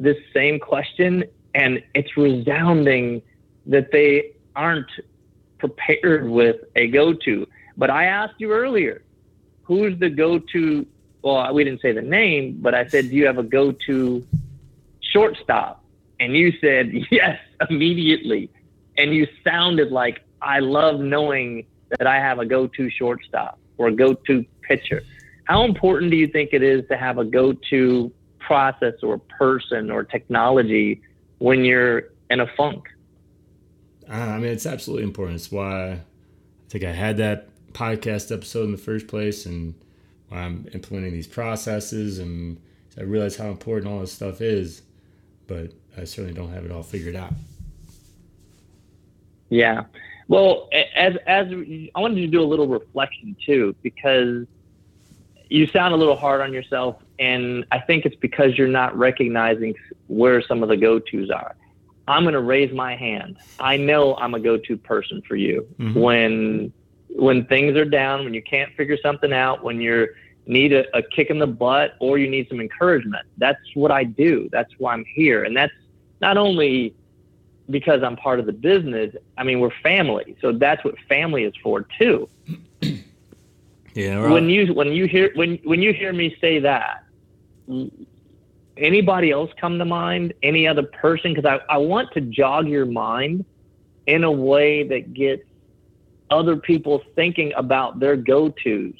this 0.00 0.16
same 0.34 0.58
question, 0.58 1.24
and 1.54 1.82
it's 1.94 2.16
resounding 2.16 3.22
that 3.66 3.92
they 3.92 4.32
aren't 4.56 4.90
prepared 5.58 6.28
with 6.28 6.56
a 6.74 6.88
go-to. 6.88 7.46
But 7.76 7.90
I 7.90 8.06
asked 8.06 8.34
you 8.38 8.50
earlier, 8.50 9.04
who's 9.62 9.98
the 9.98 10.08
go-to? 10.08 10.86
Well, 11.22 11.52
we 11.52 11.64
didn't 11.64 11.80
say 11.80 11.92
the 11.92 12.02
name, 12.02 12.58
but 12.60 12.74
I 12.74 12.86
said, 12.86 13.10
do 13.10 13.16
you 13.16 13.26
have 13.26 13.38
a 13.38 13.42
go-to 13.42 14.26
shortstop? 15.00 15.84
And 16.18 16.34
you 16.34 16.52
said 16.60 16.92
yes 17.10 17.38
immediately, 17.68 18.50
and 18.96 19.14
you 19.14 19.26
sounded 19.44 19.92
like 19.92 20.22
I 20.40 20.60
love 20.60 21.00
knowing 21.00 21.66
that 21.98 22.06
I 22.06 22.16
have 22.16 22.38
a 22.38 22.46
go-to 22.46 22.90
shortstop 22.90 23.58
or 23.78 23.88
a 23.88 23.92
go-to 23.92 24.44
pitcher. 24.62 25.02
How 25.44 25.64
important 25.64 26.10
do 26.10 26.16
you 26.16 26.28
think 26.28 26.50
it 26.52 26.62
is 26.62 26.86
to 26.88 26.96
have 26.96 27.18
a 27.18 27.24
go-to 27.24 28.12
process 28.38 28.94
or 29.02 29.18
person 29.18 29.90
or 29.90 30.04
technology 30.04 31.02
when 31.38 31.64
you're 31.64 32.04
in 32.30 32.40
a 32.40 32.46
funk? 32.56 32.88
Uh, 34.08 34.14
I 34.14 34.38
mean, 34.38 34.52
it's 34.52 34.66
absolutely 34.66 35.04
important. 35.04 35.36
It's 35.36 35.52
why 35.52 35.92
I 35.92 36.00
think 36.68 36.84
I 36.84 36.92
had 36.92 37.16
that 37.18 37.48
podcast 37.72 38.32
episode 38.32 38.64
in 38.64 38.72
the 38.72 38.78
first 38.78 39.06
place, 39.08 39.46
and 39.46 39.74
why 40.30 40.38
I'm 40.38 40.66
implementing 40.72 41.12
these 41.12 41.26
processes, 41.26 42.18
and 42.18 42.58
I 42.98 43.02
realize 43.02 43.36
how 43.36 43.50
important 43.50 43.92
all 43.92 44.00
this 44.00 44.12
stuff 44.12 44.40
is. 44.40 44.82
But 45.46 45.72
I 45.98 46.04
certainly 46.04 46.32
don't 46.32 46.52
have 46.52 46.64
it 46.64 46.72
all 46.72 46.82
figured 46.82 47.16
out. 47.16 47.34
Yeah. 49.50 49.84
Well, 50.28 50.68
as 50.94 51.16
as 51.26 51.48
I 51.48 52.00
wanted 52.00 52.20
to 52.20 52.26
do 52.28 52.40
a 52.40 52.46
little 52.46 52.68
reflection 52.68 53.36
too, 53.44 53.74
because 53.82 54.46
you 55.48 55.66
sound 55.66 55.92
a 55.92 55.96
little 55.96 56.16
hard 56.16 56.40
on 56.40 56.52
yourself, 56.52 57.02
and 57.18 57.66
I 57.72 57.80
think 57.80 58.06
it's 58.06 58.16
because 58.16 58.56
you're 58.56 58.68
not 58.68 58.96
recognizing 58.96 59.74
where 60.06 60.40
some 60.40 60.62
of 60.62 60.68
the 60.68 60.76
go 60.76 61.00
tos 61.00 61.30
are. 61.30 61.56
I'm 62.06 62.22
going 62.22 62.34
to 62.34 62.40
raise 62.40 62.72
my 62.72 62.96
hand. 62.96 63.36
I 63.58 63.76
know 63.76 64.16
I'm 64.16 64.34
a 64.34 64.40
go-to 64.40 64.76
person 64.76 65.22
for 65.26 65.36
you 65.36 65.66
mm-hmm. 65.78 65.98
when 65.98 66.72
when 67.16 67.44
things 67.46 67.76
are 67.76 67.84
down, 67.84 68.24
when 68.24 68.34
you 68.34 68.42
can't 68.42 68.74
figure 68.76 68.98
something 69.02 69.32
out, 69.32 69.62
when 69.62 69.80
you 69.80 70.08
need 70.46 70.72
a, 70.72 70.84
a 70.96 71.02
kick 71.02 71.30
in 71.30 71.38
the 71.38 71.46
butt 71.46 71.96
or 72.00 72.18
you 72.18 72.28
need 72.28 72.48
some 72.48 72.60
encouragement. 72.60 73.26
That's 73.38 73.60
what 73.74 73.90
I 73.90 74.04
do. 74.04 74.48
That's 74.50 74.72
why 74.78 74.92
I'm 74.94 75.04
here, 75.04 75.44
and 75.44 75.56
that's 75.56 75.72
not 76.20 76.36
only 76.36 76.94
because 77.68 78.02
I'm 78.02 78.16
part 78.16 78.40
of 78.40 78.46
the 78.46 78.52
business. 78.52 79.14
I 79.38 79.44
mean, 79.44 79.60
we're 79.60 79.70
family, 79.82 80.36
so 80.40 80.52
that's 80.52 80.84
what 80.84 80.98
family 81.08 81.44
is 81.44 81.54
for 81.62 81.86
too. 81.98 82.28
Yeah. 83.94 84.30
When 84.30 84.48
you 84.48 84.72
when 84.72 84.92
you 84.92 85.06
hear 85.06 85.32
when 85.34 85.56
when 85.64 85.82
you 85.82 85.92
hear 85.92 86.12
me 86.12 86.36
say 86.40 86.60
that, 86.60 87.04
anybody 88.76 89.30
else 89.30 89.50
come 89.60 89.78
to 89.78 89.84
mind? 89.84 90.32
Any 90.42 90.66
other 90.66 90.84
person? 90.84 91.34
Because 91.34 91.60
I, 91.68 91.74
I 91.74 91.78
want 91.78 92.12
to 92.12 92.20
jog 92.20 92.68
your 92.68 92.86
mind 92.86 93.44
in 94.06 94.24
a 94.24 94.30
way 94.30 94.84
that 94.84 95.12
gets 95.12 95.42
other 96.30 96.56
people 96.56 97.02
thinking 97.14 97.52
about 97.56 98.00
their 98.00 98.16
go 98.16 98.48
tos 98.48 98.94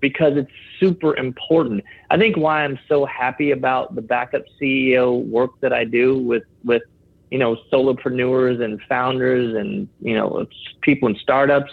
because 0.00 0.36
it's 0.36 0.50
super 0.78 1.16
important. 1.16 1.82
I 2.10 2.18
think 2.18 2.36
why 2.36 2.62
I'm 2.62 2.78
so 2.88 3.06
happy 3.06 3.52
about 3.52 3.94
the 3.94 4.02
backup 4.02 4.42
CEO 4.60 5.24
work 5.24 5.58
that 5.60 5.72
I 5.72 5.84
do 5.84 6.18
with, 6.18 6.42
with, 6.62 6.82
you 7.30 7.38
know, 7.38 7.56
solopreneurs 7.72 8.62
and 8.62 8.82
founders 8.82 9.54
and, 9.56 9.88
you 10.00 10.14
know, 10.14 10.46
people 10.82 11.08
in 11.08 11.16
startups. 11.16 11.72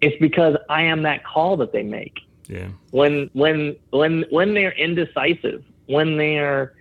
It's 0.00 0.16
because 0.20 0.56
I 0.68 0.82
am 0.82 1.02
that 1.02 1.24
call 1.24 1.56
that 1.58 1.72
they 1.72 1.84
make. 1.84 2.18
Yeah. 2.48 2.68
When, 2.90 3.30
when, 3.34 3.76
when, 3.90 4.24
when 4.30 4.54
they're 4.54 4.72
indecisive, 4.72 5.62
when 5.86 6.16
they're, 6.16 6.74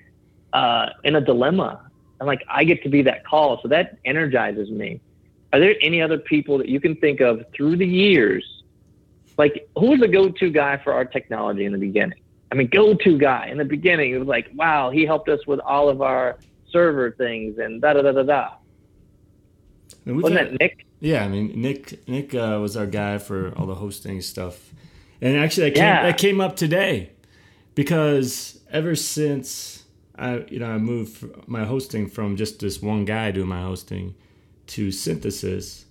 uh, 0.54 0.90
in 1.04 1.16
a 1.16 1.22
dilemma. 1.22 1.88
And 2.20 2.26
like, 2.26 2.44
I 2.50 2.64
get 2.64 2.82
to 2.84 2.90
be 2.90 3.04
that 3.04 3.26
call. 3.26 3.60
So 3.62 3.68
that 3.68 3.98
energizes 4.06 4.72
me. 4.72 5.02
Are 5.52 5.60
there 5.60 5.76
any 5.82 6.02
other 6.02 6.18
people 6.18 6.58
that 6.60 6.70
you 6.70 6.80
can 6.80 6.96
think 6.96 7.22
of 7.22 7.44
through 7.56 7.78
the 7.78 7.88
years? 7.88 8.64
Like, 9.38 9.70
who 9.78 9.92
was 9.92 10.00
the 10.00 10.08
go 10.08 10.30
to 10.30 10.50
guy 10.50 10.78
for 10.78 10.94
our 10.94 11.06
technology 11.06 11.66
in 11.66 11.72
the 11.72 11.78
beginning? 11.78 12.20
I 12.52 12.56
mean, 12.56 12.68
go 12.68 12.94
to 12.94 13.18
guy 13.18 13.48
in 13.48 13.58
the 13.58 13.66
beginning. 13.66 14.12
It 14.12 14.18
was 14.18 14.28
like, 14.28 14.50
wow, 14.56 14.90
he 14.90 15.06
helped 15.06 15.30
us 15.30 15.46
with 15.48 15.60
all 15.62 15.88
of 15.90 16.02
our 16.02 16.38
server 16.72 17.12
things 17.12 17.58
and 17.58 17.82
da 17.82 17.94
da 17.94 18.02
da 18.02 18.12
da 18.12 18.24
da. 18.24 18.50
Wasn't 20.06 20.34
that 20.34 20.60
Nick? 20.60 20.86
Yeah, 21.00 21.24
I 21.24 21.28
mean, 21.28 21.62
Nick 21.62 22.08
Nick 22.08 22.36
uh, 22.36 22.58
was 22.62 22.76
our 22.76 22.86
guy 22.86 23.18
for 23.18 23.54
all 23.56 23.66
the 23.66 23.76
hosting 23.76 24.22
stuff, 24.22 24.74
and 25.22 25.38
actually, 25.38 25.70
that 25.70 25.76
came, 25.76 25.84
yeah. 25.84 26.04
that 26.04 26.18
came 26.18 26.42
up 26.42 26.56
today 26.56 27.12
because 27.76 28.60
ever 28.72 28.96
since 28.96 29.86
I 30.18 30.46
you 30.50 30.60
know 30.60 30.68
I 30.68 30.78
moved 30.78 31.26
my 31.48 31.66
hosting 31.66 32.08
from 32.10 32.36
just 32.36 32.60
this 32.60 32.82
one 32.82 33.06
guy 33.06 33.32
doing 33.32 33.48
my 33.48 33.62
hosting 33.62 34.16
to 34.70 34.92
Synthesis. 34.92 35.86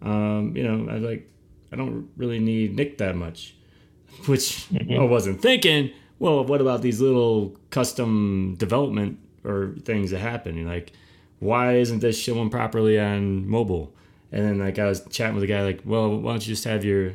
Um, 0.00 0.56
you 0.56 0.64
know, 0.64 0.92
I 0.92 0.98
like 0.98 1.30
I 1.72 1.76
don't 1.76 2.08
really 2.16 2.38
need 2.38 2.74
Nick 2.74 2.98
that 2.98 3.16
much, 3.16 3.54
which 4.26 4.68
mm-hmm. 4.70 5.00
I 5.00 5.04
wasn't 5.04 5.40
thinking. 5.40 5.92
Well, 6.18 6.44
what 6.44 6.60
about 6.60 6.82
these 6.82 7.00
little 7.00 7.56
custom 7.70 8.54
development 8.56 9.18
or 9.44 9.74
things 9.84 10.12
that 10.12 10.20
happen? 10.20 10.56
You're 10.56 10.68
like, 10.68 10.92
why 11.40 11.76
isn't 11.76 11.98
this 11.98 12.16
showing 12.16 12.48
properly 12.48 12.98
on 12.98 13.48
mobile? 13.48 13.92
And 14.30 14.44
then 14.44 14.58
like 14.58 14.78
I 14.78 14.86
was 14.86 15.04
chatting 15.10 15.34
with 15.34 15.44
a 15.44 15.48
guy 15.48 15.62
like, 15.62 15.80
well, 15.84 16.16
why 16.16 16.32
don't 16.32 16.46
you 16.46 16.52
just 16.52 16.64
have 16.64 16.84
your 16.84 17.14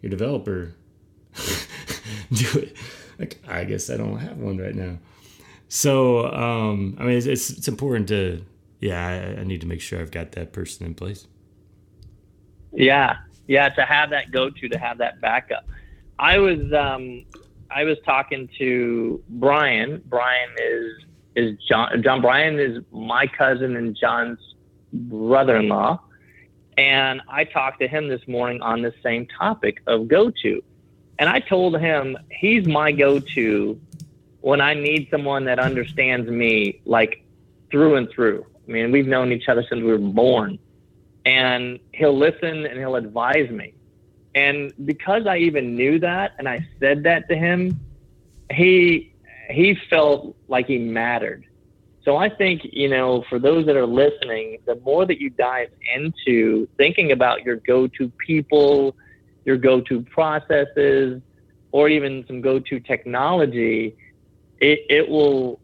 your 0.00 0.10
developer 0.10 0.74
do 2.32 2.58
it? 2.58 2.76
Like, 3.18 3.42
I 3.48 3.64
guess 3.64 3.90
I 3.90 3.96
don't 3.96 4.18
have 4.18 4.38
one 4.38 4.58
right 4.58 4.74
now. 4.74 4.98
So, 5.68 6.32
um, 6.32 6.96
I 6.98 7.04
mean, 7.04 7.16
it's, 7.18 7.26
it's, 7.26 7.50
it's 7.50 7.68
important 7.68 8.08
to, 8.08 8.44
yeah, 8.80 9.06
I, 9.06 9.40
I, 9.40 9.44
need 9.44 9.60
to 9.62 9.66
make 9.66 9.80
sure 9.80 10.00
I've 10.00 10.10
got 10.10 10.32
that 10.32 10.52
person 10.52 10.86
in 10.86 10.94
place. 10.94 11.26
Yeah, 12.72 13.16
yeah, 13.46 13.68
to 13.70 13.82
have 13.82 14.10
that 14.10 14.30
go 14.30 14.50
to, 14.50 14.68
to 14.68 14.78
have 14.78 14.98
that 14.98 15.20
backup. 15.20 15.66
I 16.18 16.38
was, 16.38 16.60
um, 16.72 17.24
I 17.70 17.84
was 17.84 17.98
talking 18.04 18.48
to 18.58 19.22
Brian. 19.28 20.02
Brian 20.06 20.50
is 20.60 21.04
is 21.34 21.58
John. 21.68 22.02
John 22.02 22.20
Brian 22.20 22.58
is 22.58 22.82
my 22.92 23.26
cousin 23.26 23.76
and 23.76 23.96
John's 23.96 24.38
brother-in-law, 24.92 26.00
and 26.76 27.20
I 27.28 27.44
talked 27.44 27.80
to 27.80 27.88
him 27.88 28.08
this 28.08 28.26
morning 28.28 28.62
on 28.62 28.82
the 28.82 28.92
same 29.02 29.26
topic 29.26 29.82
of 29.86 30.08
go 30.08 30.30
to, 30.42 30.62
and 31.18 31.28
I 31.28 31.40
told 31.40 31.78
him 31.78 32.16
he's 32.30 32.66
my 32.66 32.92
go 32.92 33.18
to 33.18 33.80
when 34.40 34.60
I 34.60 34.74
need 34.74 35.08
someone 35.10 35.44
that 35.44 35.58
understands 35.58 36.28
me 36.30 36.80
like 36.84 37.24
through 37.70 37.96
and 37.96 38.08
through. 38.10 38.46
I 38.68 38.72
mean, 38.72 38.92
we've 38.92 39.06
known 39.06 39.32
each 39.32 39.48
other 39.48 39.62
since 39.68 39.80
we 39.80 39.90
were 39.90 39.98
born, 39.98 40.58
and 41.24 41.78
he'll 41.94 42.16
listen 42.16 42.66
and 42.66 42.78
he'll 42.78 42.96
advise 42.96 43.50
me. 43.50 43.72
And 44.34 44.72
because 44.84 45.26
I 45.26 45.38
even 45.38 45.74
knew 45.74 45.98
that 46.00 46.34
and 46.38 46.48
I 46.48 46.66
said 46.78 47.02
that 47.04 47.28
to 47.28 47.36
him, 47.36 47.80
he 48.52 49.14
he 49.50 49.76
felt 49.88 50.36
like 50.48 50.66
he 50.66 50.78
mattered. 50.78 51.46
So 52.04 52.16
I 52.16 52.28
think, 52.28 52.62
you 52.64 52.88
know, 52.88 53.24
for 53.28 53.38
those 53.38 53.66
that 53.66 53.76
are 53.76 53.86
listening, 53.86 54.58
the 54.66 54.76
more 54.76 55.04
that 55.06 55.20
you 55.20 55.30
dive 55.30 55.70
into 55.94 56.68
thinking 56.76 57.12
about 57.12 57.44
your 57.44 57.56
go-to 57.56 58.10
people, 58.26 58.96
your 59.44 59.56
go-to 59.56 60.02
processes, 60.02 61.20
or 61.72 61.88
even 61.88 62.24
some 62.26 62.40
go-to 62.40 62.80
technology, 62.80 63.96
it, 64.58 64.80
it 64.88 65.08
will 65.08 65.60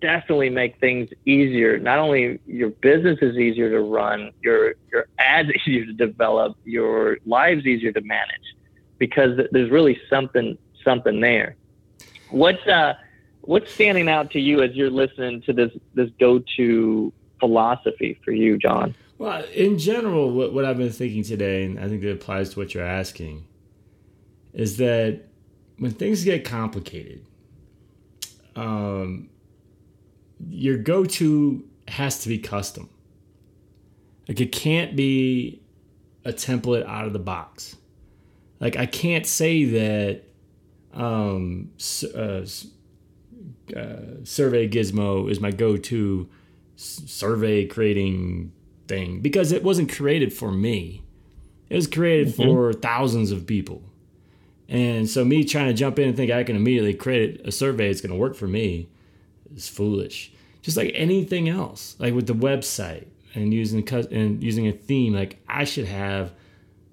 definitely 0.00 0.50
make 0.50 0.78
things 0.80 1.10
easier. 1.24 1.78
Not 1.78 1.98
only 1.98 2.38
your 2.46 2.70
business 2.70 3.18
is 3.22 3.36
easier 3.36 3.70
to 3.70 3.80
run, 3.80 4.32
your 4.42 4.74
your 4.92 5.06
ads 5.18 5.50
easier 5.66 5.86
to 5.86 5.92
develop, 5.92 6.56
your 6.64 7.18
lives 7.26 7.66
easier 7.66 7.92
to 7.92 8.00
manage, 8.00 8.54
because 8.98 9.38
there's 9.52 9.70
really 9.70 10.00
something 10.10 10.56
something 10.84 11.20
there. 11.20 11.56
What's 12.30 12.66
uh 12.66 12.94
what's 13.42 13.72
standing 13.72 14.08
out 14.08 14.30
to 14.32 14.40
you 14.40 14.62
as 14.62 14.74
you're 14.74 14.90
listening 14.90 15.42
to 15.42 15.52
this 15.52 15.72
this 15.94 16.10
go 16.18 16.42
to 16.56 17.12
philosophy 17.40 18.18
for 18.24 18.32
you, 18.32 18.58
John? 18.58 18.94
Well, 19.18 19.42
in 19.52 19.78
general, 19.78 20.30
what, 20.30 20.52
what 20.52 20.64
I've 20.64 20.78
been 20.78 20.92
thinking 20.92 21.24
today, 21.24 21.64
and 21.64 21.80
I 21.80 21.88
think 21.88 22.04
it 22.04 22.12
applies 22.12 22.50
to 22.50 22.60
what 22.60 22.72
you're 22.72 22.86
asking, 22.86 23.46
is 24.52 24.76
that 24.76 25.22
when 25.78 25.90
things 25.90 26.22
get 26.22 26.44
complicated, 26.44 27.24
um, 28.54 29.28
your 30.48 30.76
go-to 30.76 31.64
has 31.88 32.22
to 32.22 32.28
be 32.28 32.38
custom. 32.38 32.88
Like 34.28 34.40
it 34.40 34.52
can't 34.52 34.94
be 34.94 35.62
a 36.24 36.32
template 36.32 36.86
out 36.86 37.06
of 37.06 37.12
the 37.12 37.18
box. 37.18 37.76
Like 38.60 38.76
I 38.76 38.86
can't 38.86 39.26
say 39.26 39.64
that 39.64 40.22
um, 40.92 41.70
uh, 42.14 42.42
uh, 43.76 43.96
Survey 44.24 44.68
Gizmo 44.68 45.30
is 45.30 45.40
my 45.40 45.50
go-to 45.50 46.28
survey 46.76 47.66
creating 47.66 48.52
thing 48.86 49.20
because 49.20 49.52
it 49.52 49.62
wasn't 49.62 49.92
created 49.92 50.32
for 50.32 50.52
me. 50.52 51.02
It 51.68 51.76
was 51.76 51.86
created 51.86 52.28
mm-hmm. 52.28 52.42
for 52.42 52.72
thousands 52.72 53.30
of 53.30 53.46
people. 53.46 53.82
And 54.68 55.08
so 55.08 55.24
me 55.24 55.44
trying 55.44 55.68
to 55.68 55.74
jump 55.74 55.98
in 55.98 56.08
and 56.08 56.16
think 56.16 56.30
I 56.30 56.44
can 56.44 56.56
immediately 56.56 56.94
create 56.94 57.40
a 57.46 57.52
survey 57.52 57.88
that's 57.88 58.00
going 58.00 58.12
to 58.12 58.18
work 58.18 58.36
for 58.36 58.46
me 58.46 58.88
is 59.54 59.68
foolish. 59.68 60.32
Just 60.62 60.76
like 60.76 60.92
anything 60.94 61.48
else, 61.48 61.96
like 61.98 62.14
with 62.14 62.26
the 62.26 62.34
website 62.34 63.06
and 63.34 63.52
using 63.54 63.86
and 64.10 64.42
using 64.42 64.66
a 64.66 64.72
theme, 64.72 65.14
like 65.14 65.38
I 65.48 65.64
should 65.64 65.86
have 65.86 66.32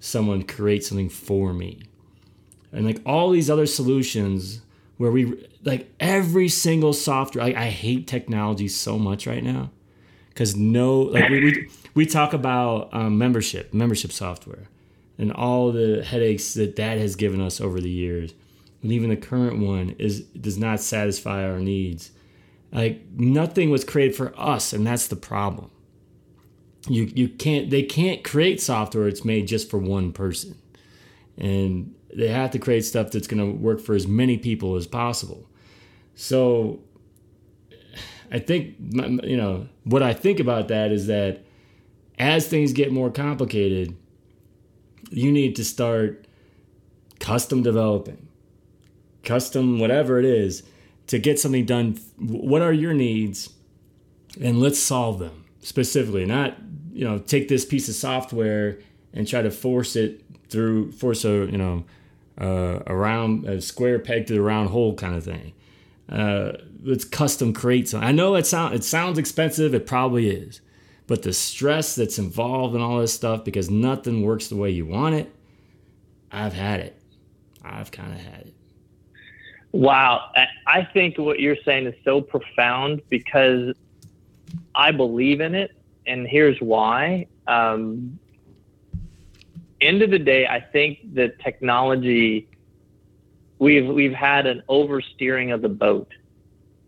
someone 0.00 0.42
create 0.42 0.84
something 0.84 1.08
for 1.08 1.52
me. 1.52 1.82
And 2.72 2.84
like 2.84 3.00
all 3.04 3.30
these 3.30 3.50
other 3.50 3.66
solutions 3.66 4.60
where 4.96 5.10
we 5.10 5.46
like 5.64 5.92
every 6.00 6.48
single 6.48 6.92
software, 6.92 7.44
like 7.44 7.56
I 7.56 7.70
hate 7.70 8.06
technology 8.06 8.68
so 8.68 8.98
much 8.98 9.26
right 9.26 9.42
now 9.42 9.70
because 10.36 10.54
no, 10.54 11.00
like 11.00 11.30
we, 11.30 11.40
we, 11.40 11.68
we 11.94 12.06
talk 12.06 12.34
about 12.34 12.92
um, 12.92 13.16
membership, 13.16 13.72
membership 13.72 14.12
software, 14.12 14.68
and 15.16 15.32
all 15.32 15.72
the 15.72 16.04
headaches 16.04 16.52
that 16.54 16.76
that 16.76 16.98
has 16.98 17.16
given 17.16 17.40
us 17.40 17.58
over 17.58 17.80
the 17.80 17.90
years. 17.90 18.34
And 18.82 18.92
even 18.92 19.08
the 19.08 19.16
current 19.16 19.58
one 19.58 19.96
is 19.98 20.20
does 20.20 20.58
not 20.58 20.80
satisfy 20.80 21.44
our 21.44 21.58
needs. 21.58 22.10
Like 22.72 23.02
nothing 23.16 23.70
was 23.70 23.84
created 23.84 24.16
for 24.16 24.38
us, 24.38 24.72
and 24.72 24.86
that's 24.86 25.08
the 25.08 25.16
problem. 25.16 25.70
You 26.88 27.04
you 27.14 27.28
can't 27.28 27.70
they 27.70 27.82
can't 27.82 28.22
create 28.24 28.60
software 28.60 29.08
it's 29.08 29.24
made 29.24 29.48
just 29.48 29.70
for 29.70 29.78
one 29.78 30.12
person, 30.12 30.56
and 31.36 31.94
they 32.14 32.28
have 32.28 32.50
to 32.52 32.58
create 32.58 32.84
stuff 32.84 33.10
that's 33.10 33.26
going 33.26 33.44
to 33.44 33.58
work 33.58 33.80
for 33.80 33.94
as 33.94 34.06
many 34.06 34.38
people 34.38 34.76
as 34.76 34.86
possible. 34.86 35.48
So 36.14 36.80
I 38.30 38.38
think 38.38 38.76
you 38.80 39.36
know 39.36 39.68
what 39.84 40.02
I 40.02 40.12
think 40.12 40.40
about 40.40 40.68
that 40.68 40.92
is 40.92 41.06
that 41.06 41.44
as 42.18 42.48
things 42.48 42.72
get 42.72 42.92
more 42.92 43.10
complicated, 43.10 43.94
you 45.10 45.30
need 45.30 45.56
to 45.56 45.64
start 45.64 46.26
custom 47.20 47.62
developing, 47.62 48.28
custom 49.22 49.78
whatever 49.78 50.18
it 50.18 50.24
is 50.24 50.62
to 51.08 51.18
get 51.18 51.38
something 51.38 51.64
done. 51.64 51.98
What 52.18 52.62
are 52.62 52.72
your 52.72 52.94
needs, 52.94 53.50
and 54.40 54.60
let's 54.60 54.78
solve 54.78 55.18
them 55.18 55.44
specifically. 55.60 56.24
Not 56.24 56.56
you 56.92 57.04
know 57.04 57.18
take 57.18 57.48
this 57.48 57.64
piece 57.64 57.88
of 57.88 57.94
software 57.94 58.78
and 59.12 59.26
try 59.26 59.42
to 59.42 59.50
force 59.50 59.96
it 59.96 60.22
through 60.48 60.92
force 60.92 61.24
a 61.24 61.46
you 61.50 61.58
know 61.58 61.84
uh, 62.40 62.80
a 62.86 63.46
a 63.46 63.60
square 63.60 63.98
peg 63.98 64.26
to 64.26 64.34
the 64.34 64.40
round 64.40 64.70
hole 64.70 64.94
kind 64.94 65.14
of 65.14 65.24
thing. 65.24 65.52
Uh, 66.08 66.52
let's 66.82 67.04
custom 67.04 67.52
create 67.52 67.88
something. 67.88 68.08
I 68.08 68.12
know 68.12 68.34
it 68.34 68.46
sound 68.46 68.74
it 68.74 68.84
sounds 68.84 69.18
expensive. 69.18 69.74
It 69.74 69.86
probably 69.86 70.28
is, 70.28 70.60
but 71.06 71.22
the 71.22 71.32
stress 71.32 71.94
that's 71.94 72.18
involved 72.18 72.74
in 72.74 72.80
all 72.80 73.00
this 73.00 73.12
stuff 73.12 73.44
because 73.44 73.70
nothing 73.70 74.22
works 74.22 74.48
the 74.48 74.56
way 74.56 74.70
you 74.70 74.86
want 74.86 75.14
it. 75.14 75.32
I've 76.30 76.52
had 76.52 76.80
it. 76.80 77.00
I've 77.62 77.90
kind 77.90 78.12
of 78.12 78.20
had 78.20 78.46
it. 78.46 78.54
Wow, 79.76 80.30
I 80.66 80.88
think 80.94 81.18
what 81.18 81.38
you're 81.38 81.58
saying 81.62 81.86
is 81.86 81.94
so 82.02 82.22
profound 82.22 83.02
because 83.10 83.74
I 84.74 84.90
believe 84.90 85.42
in 85.42 85.54
it, 85.54 85.72
and 86.06 86.26
here's 86.26 86.58
why. 86.62 87.26
Um, 87.46 88.18
end 89.82 90.00
of 90.00 90.10
the 90.10 90.18
day, 90.18 90.46
I 90.46 90.60
think 90.60 91.12
the 91.12 91.28
technology 91.44 92.48
we've 93.58 93.86
we've 93.86 94.14
had 94.14 94.46
an 94.46 94.62
oversteering 94.70 95.52
of 95.52 95.60
the 95.60 95.68
boat. 95.68 96.10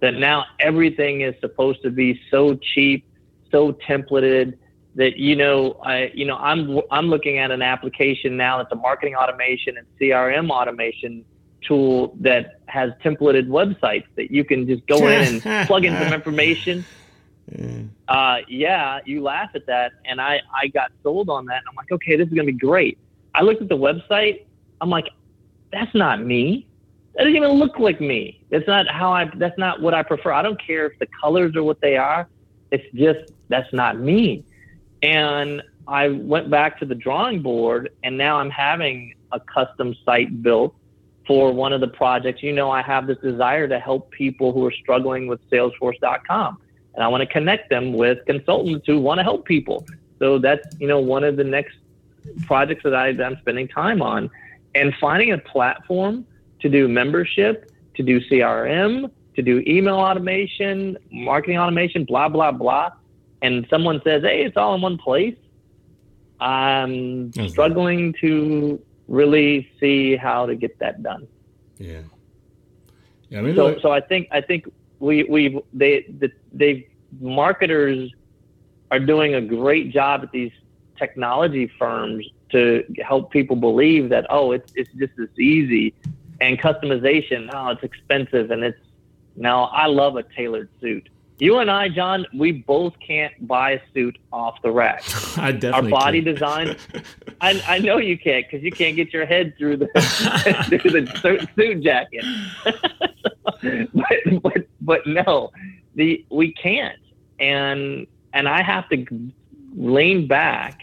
That 0.01 0.15
now 0.15 0.47
everything 0.59 1.21
is 1.21 1.35
supposed 1.43 1.83
to 1.83 1.91
be 1.91 2.19
so 2.31 2.55
cheap, 2.55 3.05
so 3.51 3.73
templated 3.87 4.57
that 4.95 5.19
you 5.19 5.37
know 5.37 5.79
I 5.85 6.11
you 6.15 6.25
know 6.25 6.39
I'm 6.39 6.81
I'm 6.91 7.09
looking 7.09 7.37
at 7.37 7.51
an 7.51 7.61
application 7.61 8.39
now 8.39 8.57
that's 8.57 8.73
a 8.73 8.77
marketing 8.77 9.15
automation 9.15 9.77
and 9.77 9.87
CRM 10.01 10.49
automation 10.49 11.27
tool 11.67 12.17
that 12.21 12.61
has 12.67 12.93
templated 13.05 13.49
websites 13.49 14.07
that 14.17 14.31
you 14.31 14.45
can 14.45 14.67
just 14.67 14.87
go 14.87 15.07
in 15.09 15.43
and 15.45 15.67
plug 15.67 15.85
in 15.85 15.95
some 15.95 16.13
information 16.13 16.85
uh, 18.09 18.39
yeah, 18.49 19.01
you 19.05 19.23
laugh 19.23 19.51
at 19.55 19.67
that. 19.67 19.93
And 20.05 20.21
I, 20.21 20.41
I 20.55 20.69
got 20.69 20.93
sold 21.03 21.31
on 21.31 21.47
that. 21.47 21.63
I'm 21.69 21.75
like, 21.75 21.91
okay, 21.93 22.17
this 22.17 22.29
is 22.29 22.35
going 22.35 22.47
to 22.47 22.53
be 22.53 22.59
great. 22.59 22.99
I 23.35 23.43
looked 23.43 23.63
at 23.63 23.69
the 23.69 23.77
website. 23.77 24.45
I'm 24.81 24.91
like, 24.91 25.09
that's 25.73 25.95
not 25.95 26.25
me. 26.25 26.67
That 27.15 27.25
doesn't 27.25 27.37
even 27.37 27.53
look 27.53 27.79
like 27.79 28.01
me. 28.01 28.43
That's 28.51 28.67
not 28.67 28.89
how 28.89 29.13
I, 29.13 29.31
that's 29.35 29.59
not 29.59 29.83
what 29.83 29.95
I 29.95 30.03
prefer. 30.03 30.33
I 30.33 30.43
don't 30.43 30.61
care 30.65 30.87
if 30.87 30.99
the 30.99 31.09
colors 31.21 31.57
are 31.57 31.63
what 31.63 31.81
they 31.81 31.97
are. 31.97 32.29
It's 32.71 32.85
just, 32.95 33.33
that's 33.49 33.73
not 33.73 33.99
me. 33.99 34.45
And 35.03 35.63
I 35.87 36.09
went 36.09 36.51
back 36.51 36.79
to 36.81 36.87
the 36.87 36.95
drawing 36.95 37.43
board 37.43 37.91
and 38.03 38.17
now 38.17 38.37
I'm 38.39 38.51
having 38.51 39.15
a 39.33 39.41
custom 39.41 39.95
site 40.05 40.43
built 40.43 40.75
for 41.29 41.53
one 41.53 41.73
of 41.73 41.81
the 41.81 41.89
projects. 41.89 42.43
You 42.43 42.53
know, 42.53 42.71
I 42.73 42.83
have 42.83 43.07
this 43.07 43.19
desire 43.19 43.69
to 43.69 43.79
help 43.79 44.11
people 44.11 44.53
who 44.53 44.67
are 44.67 44.73
struggling 44.73 45.29
with 45.29 45.39
Salesforce.com 45.51 46.59
and 46.99 47.05
I 47.05 47.07
want 47.07 47.21
to 47.21 47.33
connect 47.33 47.71
them 47.71 47.93
with 47.93 48.19
consultants 48.27 48.85
who 48.85 48.99
want 48.99 49.19
to 49.19 49.23
help 49.23 49.45
people. 49.45 49.87
So 50.19 50.39
that's 50.39 50.67
you 50.81 50.89
know 50.89 50.99
one 50.99 51.23
of 51.23 51.37
the 51.37 51.45
next 51.45 51.77
projects 52.43 52.83
that, 52.83 52.93
I, 52.93 53.13
that 53.13 53.25
I'm 53.25 53.39
spending 53.39 53.69
time 53.69 54.03
on, 54.03 54.29
and 54.75 54.93
finding 55.01 55.31
a 55.31 55.39
platform 55.39 56.27
to 56.59 56.69
do 56.69 56.89
membership, 56.89 57.71
to 57.95 58.03
do 58.03 58.21
CRM, 58.29 59.13
to 59.37 59.43
do 59.43 59.63
email 59.65 59.95
automation, 59.95 60.99
marketing 61.13 61.57
automation, 61.57 62.05
blah 62.05 62.29
blah 62.29 62.51
blah. 62.51 62.91
And 63.43 63.65
someone 63.71 64.01
says, 64.03 64.25
"Hey, 64.25 64.45
it's 64.45 64.57
all 64.57 64.75
in 64.75 64.81
one 64.81 64.99
place." 64.99 65.37
I'm 66.41 67.29
okay. 67.29 67.49
struggling 67.49 68.13
to 68.21 68.83
really 69.09 69.71
see 69.81 70.17
how 70.17 70.47
to 70.47 70.55
get 70.55 70.79
that 70.79 71.03
done. 71.03 71.27
Yeah. 71.79 72.03
Yeah. 73.31 73.39
I 73.39 73.43
mean, 73.43 73.57
so, 73.57 73.79
so 73.79 73.91
I 73.91 74.01
think 74.01 74.29
I 74.31 74.41
think 74.41 74.71
we 75.01 75.25
we 75.25 75.61
they 75.73 76.03
the, 76.19 76.31
they 76.53 76.89
marketers 77.21 78.11
are 78.91 79.01
doing 79.01 79.35
a 79.35 79.41
great 79.41 79.91
job 79.91 80.23
at 80.23 80.33
these 80.33 80.53
technology 80.97 81.71
firms 81.79 82.27
to 82.51 82.85
help 83.05 83.31
people 83.31 83.55
believe 83.55 84.09
that 84.09 84.27
oh 84.31 84.53
it's 84.53 84.73
it's 84.75 84.91
just 84.95 85.13
as 85.23 85.29
easy 85.39 85.95
and 86.41 86.59
customization 86.59 87.49
oh 87.53 87.69
it's 87.69 87.83
expensive 87.83 88.51
and 88.51 88.65
it's 88.65 88.79
now 89.39 89.65
I 89.67 89.87
love 89.87 90.17
a 90.17 90.25
tailored 90.25 90.69
suit. 90.81 91.09
You 91.41 91.59
and 91.59 91.71
I, 91.71 91.89
John, 91.89 92.27
we 92.35 92.51
both 92.51 92.95
can't 92.99 93.47
buy 93.47 93.73
a 93.73 93.81
suit 93.95 94.19
off 94.33 94.61
the 94.63 94.73
rack. 94.73 95.03
I 95.39 95.53
definitely 95.53 95.93
our 95.93 96.01
body 96.01 96.23
can. 96.23 96.35
design. 96.35 96.77
I, 97.41 97.63
I 97.67 97.79
know 97.79 97.99
you 97.99 98.19
can't 98.19 98.45
because 98.49 98.65
you 98.65 98.73
can't 98.73 98.97
get 98.97 99.13
your 99.13 99.25
head 99.25 99.55
through 99.57 99.77
the 99.77 99.87
through 100.69 100.91
the 100.91 101.49
suit 101.55 101.83
jacket. 101.83 102.25
but, 103.95 104.43
but 104.43 104.67
but 104.81 105.07
no, 105.07 105.53
the 105.95 106.25
we 106.31 106.53
can't, 106.53 106.99
and 107.39 108.07
and 108.33 108.49
I 108.49 108.63
have 108.63 108.89
to 108.89 109.07
lean 109.77 110.27
back 110.27 110.81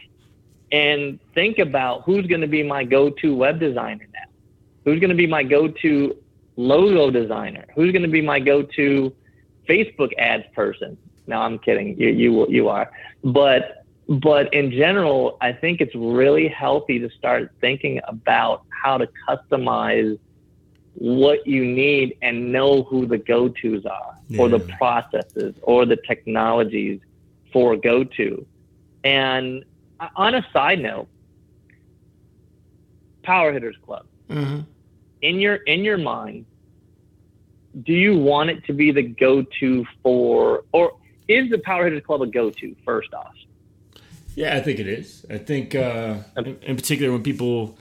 and 0.71 1.19
think 1.33 1.59
about 1.59 2.03
who's 2.03 2.25
going 2.27 2.41
to 2.41 2.47
be 2.47 2.63
my 2.63 2.83
go-to 2.83 3.35
web 3.35 3.59
designer 3.59 4.07
now, 4.13 4.31
who's 4.83 4.99
going 4.99 5.09
to 5.09 5.15
be 5.15 5.27
my 5.27 5.43
go-to 5.43 6.15
logo 6.55 7.11
designer, 7.11 7.65
who's 7.75 7.91
going 7.91 8.03
to 8.03 8.07
be 8.07 8.21
my 8.21 8.39
go-to 8.39 9.13
Facebook 9.67 10.11
ads 10.17 10.45
person. 10.53 10.97
No, 11.27 11.39
I'm 11.39 11.59
kidding. 11.59 11.99
You 11.99 12.09
you 12.09 12.47
you 12.49 12.69
are, 12.69 12.91
but 13.23 13.85
but 14.07 14.53
in 14.53 14.71
general, 14.71 15.37
I 15.41 15.51
think 15.51 15.81
it's 15.81 15.95
really 15.95 16.47
healthy 16.47 16.99
to 16.99 17.09
start 17.09 17.51
thinking 17.59 17.99
about 18.07 18.63
how 18.69 18.97
to 18.97 19.09
customize 19.27 20.19
what 20.93 21.45
you 21.45 21.65
need 21.65 22.17
and 22.21 22.51
know 22.51 22.83
who 22.83 23.05
the 23.05 23.17
go-tos 23.17 23.85
are 23.85 24.15
yeah. 24.27 24.41
or 24.41 24.47
the 24.47 24.59
processes 24.77 25.55
or 25.63 25.85
the 25.85 25.97
technologies 25.97 26.99
for 27.51 27.75
go-to. 27.75 28.45
And 29.03 29.65
on 30.15 30.35
a 30.35 30.47
side 30.53 30.81
note, 30.81 31.07
Power 33.23 33.51
Hitters 33.51 33.75
Club. 33.83 34.05
Mm-hmm. 34.29 34.61
In 35.21 35.39
your 35.39 35.55
in 35.55 35.83
your 35.83 35.97
mind, 35.97 36.45
do 37.83 37.93
you 37.93 38.17
want 38.17 38.49
it 38.49 38.63
to 38.65 38.73
be 38.73 38.91
the 38.91 39.01
go-to 39.01 39.85
for, 40.01 40.63
or 40.71 40.97
is 41.27 41.49
the 41.49 41.57
Power 41.59 41.85
Hitters 41.85 42.03
Club 42.05 42.21
a 42.21 42.27
go-to? 42.27 42.75
First 42.85 43.13
off. 43.13 43.33
Yeah, 44.35 44.55
I 44.55 44.61
think 44.61 44.79
it 44.79 44.87
is. 44.87 45.25
I 45.29 45.37
think, 45.37 45.75
uh, 45.75 46.17
in, 46.37 46.57
in 46.61 46.75
particular, 46.75 47.11
when 47.11 47.23
people 47.23 47.77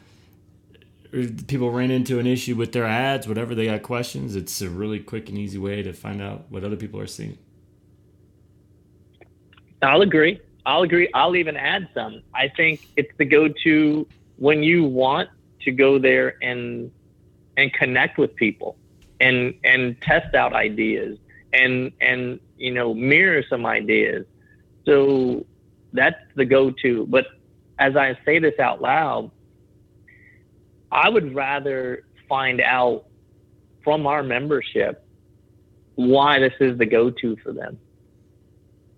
people 1.47 1.71
ran 1.71 1.93
into 1.93 2.19
an 2.19 2.27
issue 2.27 2.57
with 2.57 2.73
their 2.73 2.87
ads, 2.87 3.29
whatever 3.29 3.55
they 3.55 3.67
got 3.67 3.83
questions, 3.85 4.35
it's 4.35 4.61
a 4.61 4.69
really 4.69 4.99
quick 4.99 5.29
and 5.29 5.39
easy 5.39 5.59
way 5.59 5.81
to 5.81 5.93
find 5.93 6.21
out 6.21 6.47
what 6.49 6.65
other 6.65 6.75
people 6.75 6.99
are 6.99 7.07
seeing. 7.07 7.39
I'll 9.81 10.03
agree. 10.03 10.41
I'll 10.67 10.83
agree. 10.83 11.09
I'll 11.15 11.37
even 11.37 11.57
add 11.57 11.89
some. 11.95 12.23
I 12.35 12.49
think 12.49 12.89
it's 12.97 13.13
the 13.19 13.25
go-to 13.25 14.09
when 14.37 14.65
you 14.65 14.85
want 14.85 15.29
to 15.61 15.71
go 15.71 15.99
there 15.99 16.37
and 16.43 16.91
and 17.57 17.73
connect 17.73 18.19
with 18.19 18.35
people 18.35 18.77
and 19.21 19.55
and 19.65 20.01
test 20.01 20.35
out 20.35 20.53
ideas 20.53 21.19
and 21.53 21.93
and 22.01 22.41
you 22.57 22.73
know 22.73 22.95
mirror 22.95 23.43
some 23.49 23.67
ideas. 23.67 24.27
So 24.85 25.47
that's 25.93 26.21
the 26.35 26.45
go-to. 26.45 27.07
But 27.07 27.27
as 27.79 27.97
I 27.97 28.19
say 28.25 28.39
this 28.39 28.59
out 28.59 28.83
loud, 28.83 29.31
I 30.93 31.09
would 31.09 31.35
rather 31.35 32.05
find 32.29 32.61
out 32.61 33.07
from 33.83 34.07
our 34.07 34.23
membership 34.23 35.07
why 35.95 36.41
this 36.41 36.53
is 36.61 36.77
the 36.79 36.87
go-to 36.87 37.37
for 37.37 37.53
them 37.53 37.79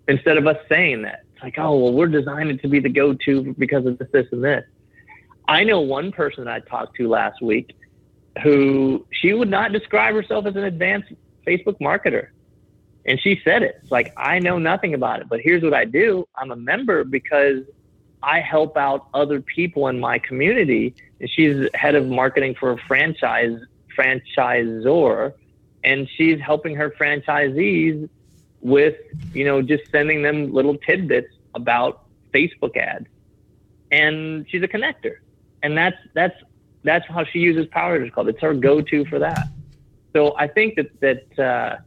instead 0.07 0.37
of 0.37 0.47
us 0.47 0.57
saying 0.67 1.03
that. 1.03 1.23
It's 1.33 1.43
like, 1.43 1.55
oh, 1.59 1.77
well, 1.77 1.93
we're 1.93 2.07
designed 2.07 2.59
to 2.61 2.67
be 2.67 2.79
the 2.79 2.89
go-to 2.89 3.53
because 3.57 3.85
of 3.85 3.99
this, 3.99 4.07
this, 4.11 4.25
and 4.31 4.43
this. 4.43 4.63
I 5.47 5.63
know 5.63 5.81
one 5.81 6.11
person 6.11 6.47
I 6.47 6.59
talked 6.59 6.97
to 6.97 7.07
last 7.07 7.41
week 7.41 7.75
who 8.43 9.05
she 9.11 9.33
would 9.33 9.49
not 9.49 9.71
describe 9.71 10.15
herself 10.15 10.45
as 10.45 10.55
an 10.55 10.63
advanced 10.63 11.11
Facebook 11.45 11.79
marketer. 11.79 12.29
And 13.05 13.19
she 13.19 13.39
said 13.43 13.63
it. 13.63 13.79
It's 13.81 13.91
like, 13.91 14.13
I 14.17 14.39
know 14.39 14.57
nothing 14.57 14.93
about 14.93 15.21
it, 15.21 15.29
but 15.29 15.39
here's 15.39 15.63
what 15.63 15.73
I 15.73 15.85
do. 15.85 16.27
I'm 16.35 16.51
a 16.51 16.55
member 16.55 17.03
because 17.05 17.63
I 18.21 18.41
help 18.41 18.75
out 18.75 19.07
other 19.13 19.39
people 19.39 19.87
in 19.87 19.99
my 19.99 20.19
community. 20.19 20.93
And 21.19 21.29
she's 21.29 21.69
head 21.73 21.95
of 21.95 22.07
marketing 22.07 22.55
for 22.59 22.71
a 22.71 22.77
franchise 22.87 23.59
franchisor, 23.97 25.33
and 25.83 26.07
she's 26.15 26.39
helping 26.39 26.75
her 26.75 26.91
franchisees 26.91 28.09
with, 28.61 28.95
you 29.33 29.45
know, 29.45 29.61
just 29.61 29.89
sending 29.91 30.21
them 30.21 30.53
little 30.53 30.77
tidbits 30.77 31.33
about 31.55 32.03
Facebook 32.33 32.75
ads. 32.77 33.07
And 33.91 34.45
she's 34.49 34.61
a 34.61 34.67
connector. 34.67 35.17
And 35.63 35.77
that's 35.77 35.97
that's 36.13 36.35
that's 36.83 37.05
how 37.07 37.23
she 37.23 37.39
uses 37.39 37.65
Power 37.67 38.09
Club. 38.09 38.27
It's 38.27 38.41
her 38.41 38.53
go-to 38.53 39.05
for 39.05 39.19
that. 39.19 39.47
So 40.13 40.35
I 40.37 40.47
think 40.47 40.75
that 40.75 40.99
that 41.01 41.39
uh, 41.39 41.77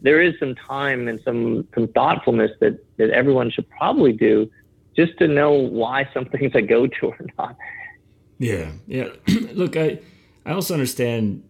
there 0.00 0.20
is 0.20 0.34
some 0.38 0.54
time 0.54 1.08
and 1.08 1.20
some 1.20 1.66
some 1.74 1.88
thoughtfulness 1.88 2.52
that 2.60 2.78
that 2.96 3.10
everyone 3.10 3.50
should 3.50 3.68
probably 3.70 4.12
do 4.12 4.50
just 4.96 5.16
to 5.18 5.28
know 5.28 5.52
why 5.52 6.08
something's 6.12 6.54
a 6.54 6.62
go-to 6.62 7.06
or 7.06 7.26
not. 7.38 7.56
Yeah, 8.38 8.70
yeah. 8.86 9.08
Look, 9.52 9.76
I 9.76 10.00
I 10.44 10.52
also 10.52 10.74
understand 10.74 11.42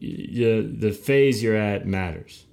you, 0.00 0.62
the 0.62 0.92
phase 0.92 1.42
you're 1.42 1.56
at 1.56 1.86
matters. 1.86 2.46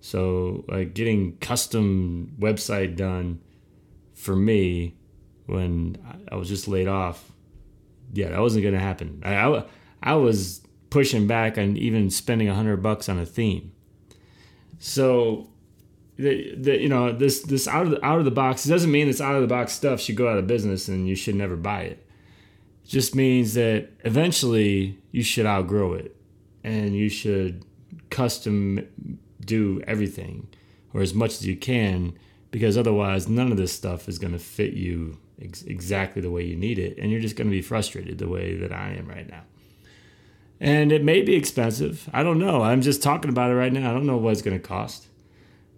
So, 0.00 0.64
like 0.68 0.94
getting 0.94 1.36
custom 1.38 2.36
website 2.38 2.96
done 2.96 3.40
for 4.14 4.36
me 4.36 4.94
when 5.46 5.96
I 6.30 6.36
was 6.36 6.48
just 6.48 6.68
laid 6.68 6.88
off, 6.88 7.32
yeah, 8.12 8.30
that 8.30 8.40
wasn't 8.40 8.62
going 8.62 8.74
to 8.74 8.80
happen. 8.80 9.22
I, 9.24 9.34
I, 9.34 9.64
I 10.02 10.14
was 10.14 10.62
pushing 10.90 11.26
back 11.26 11.58
on 11.58 11.76
even 11.76 12.10
spending 12.10 12.48
a 12.48 12.54
hundred 12.54 12.82
bucks 12.82 13.08
on 13.08 13.18
a 13.18 13.26
theme. 13.26 13.72
So, 14.78 15.48
the, 16.16 16.54
the 16.56 16.80
you 16.80 16.88
know 16.88 17.12
this 17.12 17.42
this 17.42 17.68
out 17.68 17.84
of 17.84 17.90
the, 17.90 18.04
out 18.04 18.18
of 18.18 18.24
the 18.24 18.30
box 18.30 18.64
it 18.64 18.70
doesn't 18.70 18.90
mean 18.90 19.06
this 19.06 19.20
out 19.20 19.34
of 19.34 19.42
the 19.42 19.46
box 19.46 19.74
stuff 19.74 20.00
should 20.00 20.16
go 20.16 20.30
out 20.30 20.38
of 20.38 20.46
business 20.46 20.88
and 20.88 21.06
you 21.06 21.14
should 21.14 21.34
never 21.34 21.56
buy 21.56 21.82
it. 21.82 22.06
It 22.84 22.88
just 22.88 23.14
means 23.14 23.54
that 23.54 23.90
eventually 24.04 24.98
you 25.10 25.22
should 25.22 25.46
outgrow 25.46 25.94
it 25.94 26.16
and 26.64 26.94
you 26.94 27.08
should 27.08 27.64
custom 28.10 28.86
do 29.44 29.82
everything 29.86 30.48
or 30.94 31.02
as 31.02 31.14
much 31.14 31.32
as 31.32 31.46
you 31.46 31.56
can 31.56 32.18
because 32.50 32.78
otherwise 32.78 33.28
none 33.28 33.50
of 33.50 33.58
this 33.58 33.72
stuff 33.72 34.08
is 34.08 34.18
going 34.18 34.32
to 34.32 34.38
fit 34.38 34.72
you 34.72 35.18
ex- 35.40 35.62
exactly 35.62 36.22
the 36.22 36.30
way 36.30 36.44
you 36.44 36.56
need 36.56 36.78
it 36.78 36.98
and 36.98 37.10
you're 37.10 37.20
just 37.20 37.36
going 37.36 37.48
to 37.48 37.50
be 37.50 37.62
frustrated 37.62 38.18
the 38.18 38.28
way 38.28 38.56
that 38.56 38.72
I 38.72 38.90
am 38.98 39.08
right 39.08 39.28
now. 39.28 39.42
And 40.58 40.90
it 40.90 41.04
may 41.04 41.22
be 41.22 41.34
expensive. 41.34 42.08
I 42.12 42.22
don't 42.22 42.38
know. 42.38 42.62
I'm 42.62 42.80
just 42.80 43.02
talking 43.02 43.30
about 43.30 43.50
it 43.50 43.54
right 43.54 43.72
now. 43.72 43.90
I 43.90 43.92
don't 43.92 44.06
know 44.06 44.16
what 44.16 44.32
it's 44.32 44.42
going 44.42 44.58
to 44.58 44.66
cost. 44.66 45.06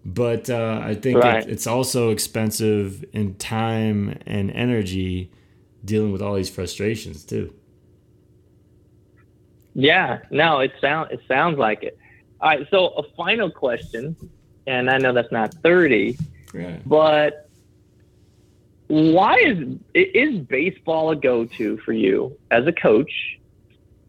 But 0.05 0.49
uh, 0.49 0.81
I 0.83 0.95
think 0.95 1.19
right. 1.19 1.43
it, 1.43 1.51
it's 1.51 1.67
also 1.67 2.11
expensive 2.11 3.05
in 3.13 3.35
time 3.35 4.19
and 4.27 4.51
energy 4.53 5.31
dealing 5.85 6.13
with 6.13 6.23
all 6.23 6.35
these 6.35 6.49
frustrations 6.49 7.25
too. 7.25 7.53
Yeah, 9.75 10.21
no, 10.31 10.61
it 10.61 10.73
sounds 10.81 11.11
it 11.13 11.21
sounds 11.29 11.59
like 11.59 11.83
it. 11.83 11.99
All 12.41 12.49
right, 12.49 12.67
so 12.71 12.89
a 12.89 13.03
final 13.17 13.51
question, 13.51 14.17
and 14.67 14.91
I 14.91 14.99
know 14.99 15.13
that's 15.13 15.31
not 15.31 15.55
thirty, 15.63 16.17
right. 16.55 16.81
but 16.89 17.48
why 18.89 19.37
is 19.37 19.77
is 19.95 20.41
baseball 20.41 21.11
a 21.11 21.17
go 21.17 21.45
to 21.45 21.77
for 21.79 21.93
you 21.93 22.37
as 22.51 22.67
a 22.67 22.73
coach? 22.73 23.39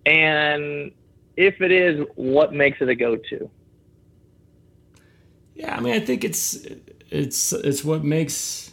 And 0.05 0.91
if 1.37 1.61
it 1.61 1.71
is, 1.71 2.05
what 2.15 2.53
makes 2.53 2.81
it 2.81 2.89
a 2.89 2.95
go 2.95 3.15
to? 3.15 3.49
Yeah, 5.55 5.75
I 5.75 5.81
mean, 5.81 5.93
I 5.93 5.99
think 5.99 6.23
it's 6.23 6.65
it's 7.09 7.51
it's 7.51 7.83
what 7.83 8.03
makes 8.03 8.71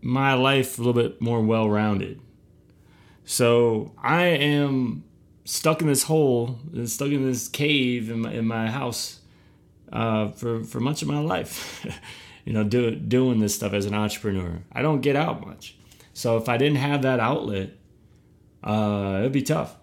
my 0.00 0.34
life 0.34 0.78
a 0.78 0.82
little 0.82 0.94
bit 0.94 1.20
more 1.20 1.40
well 1.42 1.68
rounded. 1.68 2.20
So 3.24 3.92
I 3.98 4.24
am 4.26 5.04
stuck 5.44 5.80
in 5.80 5.88
this 5.88 6.04
hole, 6.04 6.58
stuck 6.84 7.08
in 7.08 7.26
this 7.26 7.48
cave 7.48 8.10
in 8.10 8.20
my, 8.20 8.32
in 8.32 8.46
my 8.46 8.70
house 8.70 9.20
uh, 9.92 10.28
for 10.28 10.62
for 10.62 10.78
much 10.78 11.02
of 11.02 11.08
my 11.08 11.18
life. 11.18 11.84
you 12.44 12.52
know, 12.52 12.64
do, 12.64 12.94
doing 12.94 13.40
this 13.40 13.54
stuff 13.54 13.72
as 13.72 13.86
an 13.86 13.94
entrepreneur. 13.94 14.62
I 14.72 14.82
don't 14.82 15.00
get 15.00 15.16
out 15.16 15.46
much, 15.46 15.76
so 16.12 16.36
if 16.36 16.48
I 16.48 16.56
didn't 16.56 16.78
have 16.78 17.02
that 17.02 17.20
outlet, 17.20 17.70
uh, 18.62 19.16
it'd 19.20 19.32
be 19.32 19.42
tough. 19.42 19.76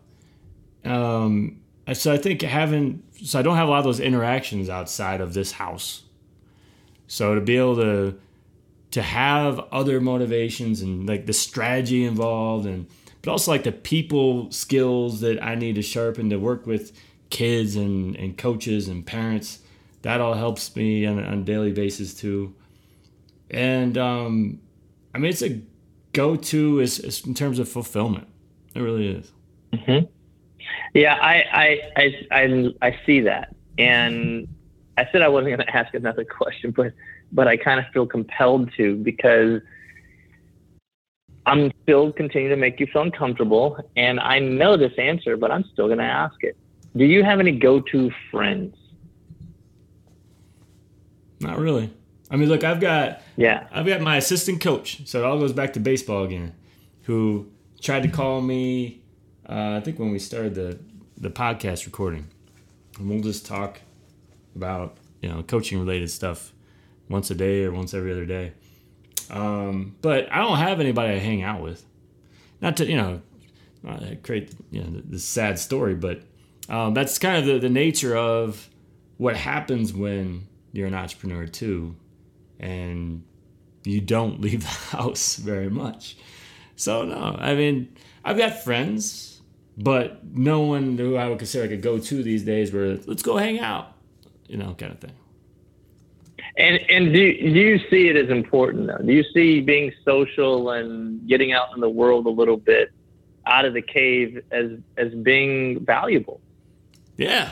Um, 0.83 1.61
so 1.93 2.13
I 2.13 2.17
think 2.17 2.41
having 2.41 3.03
so 3.23 3.39
I 3.39 3.41
don't 3.41 3.55
have 3.55 3.67
a 3.67 3.71
lot 3.71 3.79
of 3.79 3.85
those 3.85 3.99
interactions 3.99 4.69
outside 4.69 5.21
of 5.21 5.33
this 5.33 5.53
house. 5.53 6.03
So 7.07 7.35
to 7.35 7.41
be 7.41 7.57
able 7.57 7.77
to 7.77 8.19
to 8.91 9.01
have 9.01 9.59
other 9.71 9.99
motivations 9.99 10.81
and 10.81 11.07
like 11.07 11.25
the 11.25 11.33
strategy 11.33 12.05
involved 12.05 12.65
and 12.65 12.87
but 13.21 13.31
also 13.31 13.51
like 13.51 13.63
the 13.63 13.71
people 13.71 14.51
skills 14.51 15.21
that 15.21 15.43
I 15.43 15.55
need 15.55 15.75
to 15.75 15.81
sharpen 15.81 16.29
to 16.29 16.37
work 16.37 16.65
with 16.65 16.93
kids 17.29 17.75
and, 17.75 18.15
and 18.15 18.37
coaches 18.37 18.87
and 18.87 19.05
parents. 19.05 19.59
That 20.07 20.21
all 20.21 20.33
helps 20.33 20.73
me 20.73 21.05
on, 21.05 21.21
on 21.21 21.39
a 21.39 21.43
daily 21.43 21.73
basis 21.73 22.13
too. 22.13 22.55
And 23.51 23.97
um, 23.97 24.61
I 25.13 25.17
mean, 25.17 25.31
it's 25.31 25.41
a 25.41 25.61
go 26.13 26.37
to 26.37 26.79
is, 26.79 27.25
in 27.25 27.33
terms 27.33 27.59
of 27.59 27.67
fulfillment. 27.67 28.25
It 28.73 28.79
really 28.79 29.09
is. 29.09 29.31
Mm-hmm. 29.73 30.05
Yeah, 30.93 31.15
I, 31.15 31.43
I, 31.51 31.91
I, 31.97 32.27
I, 32.31 32.73
I 32.81 32.99
see 33.05 33.19
that. 33.19 33.53
And 33.77 34.47
I 34.97 35.09
said 35.11 35.21
I 35.21 35.27
wasn't 35.27 35.57
going 35.57 35.67
to 35.67 35.75
ask 35.75 35.93
another 35.93 36.23
question, 36.37 36.71
but, 36.71 36.93
but 37.33 37.49
I 37.49 37.57
kind 37.57 37.77
of 37.79 37.85
feel 37.91 38.05
compelled 38.05 38.71
to 38.77 38.95
because– 38.95 39.61
I'm 41.47 41.71
still 41.83 42.11
continuing 42.11 42.49
to 42.49 42.57
make 42.57 42.77
you 42.81 42.87
feel 42.87 43.03
uncomfortable, 43.03 43.79
and 43.95 44.19
I 44.19 44.37
know 44.37 44.75
this 44.75 44.91
answer, 44.97 45.37
but 45.37 45.49
I'm 45.49 45.63
still 45.71 45.87
going 45.87 45.99
to 45.99 46.03
ask 46.03 46.35
it. 46.43 46.57
Do 46.97 47.05
you 47.05 47.23
have 47.23 47.39
any 47.39 47.53
go-to 47.57 48.11
friends? 48.29 48.75
Not 51.39 51.59
really. 51.59 51.93
I 52.29 52.35
mean, 52.35 52.49
look, 52.49 52.63
I've 52.63 52.79
got 52.79 53.21
yeah, 53.35 53.67
I've 53.71 53.85
got 53.85 54.01
my 54.01 54.17
assistant 54.17 54.61
coach, 54.61 55.07
so 55.07 55.19
it 55.19 55.25
all 55.25 55.39
goes 55.39 55.53
back 55.53 55.73
to 55.73 55.79
baseball 55.79 56.23
again, 56.23 56.53
who 57.03 57.51
tried 57.81 58.03
to 58.03 58.09
call 58.09 58.41
me. 58.41 59.01
Uh, 59.47 59.77
I 59.77 59.81
think 59.81 59.97
when 59.99 60.11
we 60.11 60.19
started 60.19 60.55
the 60.55 60.79
the 61.17 61.29
podcast 61.29 61.85
recording, 61.85 62.27
and 62.99 63.09
we'll 63.09 63.21
just 63.21 63.45
talk 63.45 63.81
about 64.55 64.97
you 65.21 65.29
know 65.29 65.43
coaching 65.43 65.79
related 65.79 66.09
stuff 66.11 66.51
once 67.09 67.31
a 67.31 67.35
day 67.35 67.63
or 67.63 67.71
once 67.71 67.93
every 67.93 68.11
other 68.11 68.25
day. 68.25 68.53
Um, 69.29 69.95
but 70.01 70.31
I 70.31 70.39
don't 70.39 70.57
have 70.57 70.79
anybody 70.79 71.13
to 71.13 71.19
hang 71.19 71.43
out 71.43 71.61
with. 71.61 71.85
Not 72.61 72.77
to 72.77 72.85
you 72.85 72.97
know 72.97 73.21
uh, 73.87 74.15
create 74.23 74.53
you 74.71 74.81
know 74.81 75.01
this 75.05 75.23
sad 75.23 75.59
story, 75.59 75.95
but 75.95 76.21
um, 76.67 76.93
that's 76.93 77.17
kind 77.19 77.37
of 77.37 77.45
the, 77.45 77.59
the 77.59 77.69
nature 77.69 78.17
of 78.17 78.69
what 79.17 79.37
happens 79.37 79.93
when 79.93 80.47
you're 80.77 80.87
an 80.87 80.93
entrepreneur 80.93 81.47
too, 81.47 81.95
and 82.59 83.23
you 83.83 83.99
don't 83.99 84.39
leave 84.41 84.61
the 84.61 84.67
house 84.97 85.35
very 85.37 85.69
much. 85.69 86.17
So 86.75 87.03
no, 87.03 87.35
I 87.39 87.55
mean 87.55 87.97
I've 88.23 88.37
got 88.37 88.63
friends, 88.63 89.41
but 89.77 90.23
no 90.23 90.61
one 90.61 90.97
who 90.97 91.15
I 91.15 91.27
would 91.27 91.39
consider 91.39 91.63
like 91.63 91.79
a 91.79 91.81
go-to 91.81 92.21
these 92.21 92.43
days. 92.43 92.71
Where 92.71 92.97
let's 93.07 93.23
go 93.23 93.37
hang 93.37 93.59
out, 93.59 93.93
you 94.47 94.57
know, 94.57 94.75
kind 94.77 94.93
of 94.93 94.99
thing. 94.99 95.13
And 96.57 96.79
and 96.89 97.13
do 97.13 97.33
do 97.33 97.59
you 97.59 97.79
see 97.89 98.07
it 98.09 98.15
as 98.15 98.29
important 98.29 98.87
though? 98.87 99.03
Do 99.03 99.11
you 99.11 99.23
see 99.33 99.61
being 99.61 99.91
social 100.05 100.71
and 100.71 101.27
getting 101.27 101.53
out 101.53 101.69
in 101.73 101.81
the 101.81 101.89
world 101.89 102.27
a 102.27 102.29
little 102.29 102.57
bit 102.57 102.91
out 103.47 103.65
of 103.65 103.73
the 103.73 103.81
cave 103.81 104.43
as 104.51 104.71
as 104.97 105.13
being 105.15 105.83
valuable? 105.83 106.39
Yeah, 107.15 107.51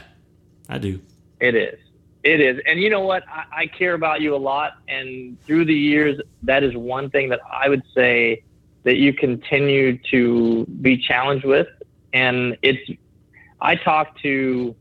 I 0.69 0.77
do. 0.77 0.99
It 1.39 1.55
is. 1.55 1.79
It 2.25 2.41
is. 2.41 2.59
And 2.65 2.81
you 2.81 2.89
know 2.89 3.01
what? 3.01 3.23
I, 3.29 3.61
I 3.61 3.67
care 3.67 3.93
about 3.93 4.19
you 4.19 4.35
a 4.35 4.37
lot. 4.37 4.73
And 4.87 5.39
through 5.43 5.65
the 5.65 5.75
years, 5.75 6.19
that 6.41 6.63
is 6.63 6.75
one 6.75 7.11
thing 7.11 7.29
that 7.29 7.39
I 7.49 7.69
would 7.69 7.83
say 7.93 8.43
that 8.83 8.97
you 8.97 9.13
continue 9.13 9.99
to 10.09 10.65
be 10.81 10.97
challenged 10.97 11.45
with. 11.45 11.67
And 12.13 12.57
it's, 12.63 12.81
I 13.61 13.75
talk 13.75 14.19
to 14.23 14.75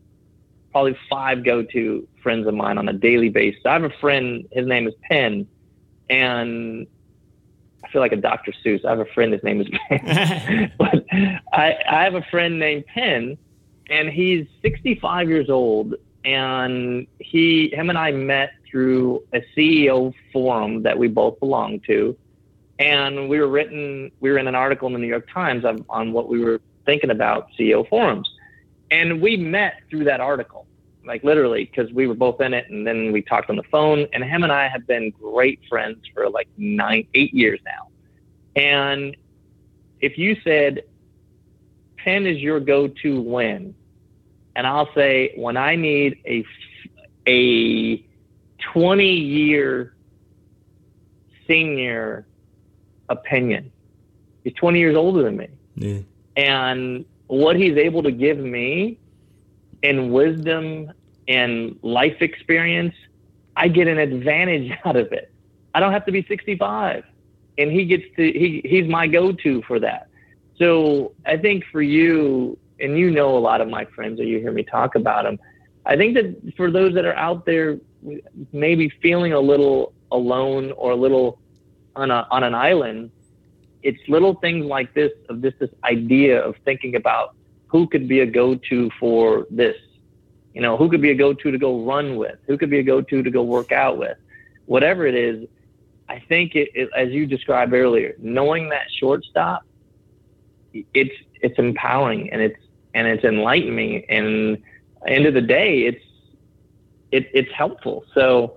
probably 0.72 0.96
five 1.10 1.44
go 1.44 1.62
to 1.62 2.08
friends 2.22 2.46
of 2.46 2.54
mine 2.54 2.78
on 2.78 2.88
a 2.88 2.94
daily 2.94 3.28
basis. 3.28 3.60
I 3.66 3.74
have 3.74 3.84
a 3.84 3.90
friend, 4.00 4.48
his 4.50 4.66
name 4.66 4.88
is 4.88 4.94
Penn, 5.02 5.46
and 6.08 6.86
I 7.84 7.88
feel 7.90 8.00
like 8.00 8.12
a 8.12 8.16
Dr. 8.16 8.52
Seuss. 8.64 8.84
I 8.86 8.90
have 8.90 9.00
a 9.00 9.04
friend, 9.04 9.34
his 9.34 9.42
name 9.42 9.60
is 9.60 9.68
Penn. 9.88 10.72
but 10.78 11.04
I, 11.52 11.76
I 11.88 12.04
have 12.04 12.14
a 12.14 12.22
friend 12.30 12.58
named 12.58 12.86
Penn, 12.86 13.36
and 13.90 14.08
he's 14.08 14.46
65 14.62 15.28
years 15.28 15.50
old. 15.50 15.94
And 16.24 17.06
he, 17.18 17.68
him 17.74 17.90
and 17.90 17.98
I 17.98 18.10
met 18.12 18.50
through 18.70 19.22
a 19.32 19.44
CEO 19.56 20.12
forum 20.32 20.82
that 20.82 20.98
we 20.98 21.08
both 21.08 21.38
belong 21.38 21.80
to. 21.80 22.16
and 22.78 23.28
we 23.28 23.38
were 23.38 23.48
written 23.48 24.10
we 24.20 24.30
were 24.30 24.38
in 24.38 24.48
an 24.48 24.54
article 24.54 24.86
in 24.88 24.94
the 24.94 24.98
New 24.98 25.06
York 25.06 25.28
Times 25.32 25.64
on, 25.64 25.84
on 25.88 26.12
what 26.12 26.28
we 26.28 26.40
were 26.40 26.60
thinking 26.86 27.10
about 27.10 27.48
CEO 27.58 27.88
forums, 27.88 28.28
and 28.90 29.20
we 29.20 29.36
met 29.36 29.74
through 29.88 30.04
that 30.04 30.20
article, 30.20 30.66
like 31.06 31.22
literally 31.24 31.64
because 31.64 31.92
we 31.92 32.06
were 32.06 32.14
both 32.14 32.40
in 32.40 32.52
it, 32.52 32.68
and 32.70 32.86
then 32.86 33.12
we 33.12 33.22
talked 33.22 33.48
on 33.48 33.56
the 33.56 33.62
phone, 33.64 34.06
and 34.12 34.24
him 34.24 34.42
and 34.42 34.52
I 34.52 34.68
have 34.68 34.86
been 34.86 35.10
great 35.10 35.60
friends 35.68 35.98
for 36.12 36.28
like 36.28 36.48
nine 36.56 37.06
eight 37.14 37.32
years 37.32 37.60
now, 37.64 37.88
and 38.56 39.16
if 40.00 40.18
you 40.18 40.36
said 40.42 40.82
Penn 41.96 42.26
is 42.26 42.38
your 42.38 42.60
go-to 42.60 43.20
win, 43.20 43.74
and 44.56 44.66
I'll 44.66 44.92
say 44.94 45.32
when 45.36 45.56
I 45.56 45.76
need 45.76 46.18
a 46.26 46.44
a 47.26 48.04
20 48.72 49.06
year 49.06 49.94
senior 51.46 52.26
opinion. 53.08 53.70
He's 54.42 54.54
20 54.54 54.78
years 54.78 54.96
older 54.96 55.22
than 55.22 55.36
me. 55.36 55.48
Yeah. 55.76 55.98
And 56.36 57.04
what 57.26 57.56
he's 57.56 57.76
able 57.76 58.02
to 58.02 58.10
give 58.10 58.38
me 58.38 58.98
in 59.82 60.12
wisdom 60.12 60.92
and 61.28 61.78
life 61.82 62.20
experience, 62.20 62.94
I 63.56 63.68
get 63.68 63.88
an 63.88 63.98
advantage 63.98 64.76
out 64.84 64.96
of 64.96 65.12
it. 65.12 65.32
I 65.74 65.80
don't 65.80 65.92
have 65.92 66.06
to 66.06 66.12
be 66.12 66.24
65. 66.28 67.04
And 67.56 67.70
he 67.70 67.84
gets 67.84 68.04
to, 68.16 68.22
he, 68.22 68.62
he's 68.64 68.88
my 68.88 69.06
go 69.06 69.32
to 69.32 69.62
for 69.62 69.78
that. 69.80 70.08
So 70.58 71.12
I 71.26 71.36
think 71.36 71.64
for 71.70 71.82
you, 71.82 72.58
and 72.80 72.98
you 72.98 73.10
know 73.10 73.36
a 73.36 73.38
lot 73.38 73.60
of 73.60 73.68
my 73.68 73.84
friends, 73.84 74.20
or 74.20 74.24
you 74.24 74.38
hear 74.38 74.52
me 74.52 74.62
talk 74.62 74.94
about 74.94 75.24
them, 75.24 75.38
I 75.86 75.96
think 75.96 76.14
that 76.14 76.54
for 76.56 76.70
those 76.70 76.94
that 76.94 77.04
are 77.04 77.14
out 77.16 77.44
there, 77.44 77.78
maybe 78.52 78.88
feeling 79.02 79.32
a 79.32 79.40
little 79.40 79.92
alone 80.12 80.72
or 80.72 80.92
a 80.92 80.96
little 80.96 81.38
on 81.96 82.10
a 82.10 82.26
on 82.30 82.42
an 82.42 82.54
island, 82.54 83.10
it's 83.82 83.98
little 84.08 84.34
things 84.36 84.64
like 84.64 84.94
this 84.94 85.12
of 85.28 85.40
this 85.40 85.54
this 85.58 85.70
idea 85.84 86.40
of 86.40 86.56
thinking 86.64 86.96
about 86.96 87.34
who 87.66 87.86
could 87.86 88.08
be 88.08 88.20
a 88.20 88.26
go-to 88.26 88.90
for 89.00 89.46
this. 89.50 89.76
You 90.54 90.62
know, 90.62 90.76
who 90.76 90.88
could 90.88 91.02
be 91.02 91.10
a 91.10 91.14
go-to 91.14 91.50
to 91.50 91.58
go 91.58 91.84
run 91.84 92.16
with? 92.16 92.38
Who 92.46 92.56
could 92.56 92.70
be 92.70 92.78
a 92.78 92.82
go-to 92.82 93.22
to 93.22 93.30
go 93.30 93.42
work 93.42 93.72
out 93.72 93.98
with? 93.98 94.16
Whatever 94.66 95.06
it 95.06 95.16
is, 95.16 95.48
I 96.08 96.20
think 96.20 96.54
it, 96.54 96.70
it 96.74 96.88
as 96.96 97.10
you 97.10 97.26
described 97.26 97.72
earlier, 97.72 98.14
knowing 98.18 98.68
that 98.70 98.86
shortstop, 98.98 99.64
it's 100.72 101.14
it's 101.42 101.58
empowering 101.58 102.30
and 102.32 102.40
it's 102.40 102.63
and 102.94 103.06
it's 103.06 103.24
enlightening 103.24 104.04
and 104.08 104.62
end 105.06 105.26
of 105.26 105.34
the 105.34 105.42
day, 105.42 105.82
it's 105.82 106.04
it, 107.12 107.28
it's 107.32 107.52
helpful. 107.52 108.04
So 108.14 108.56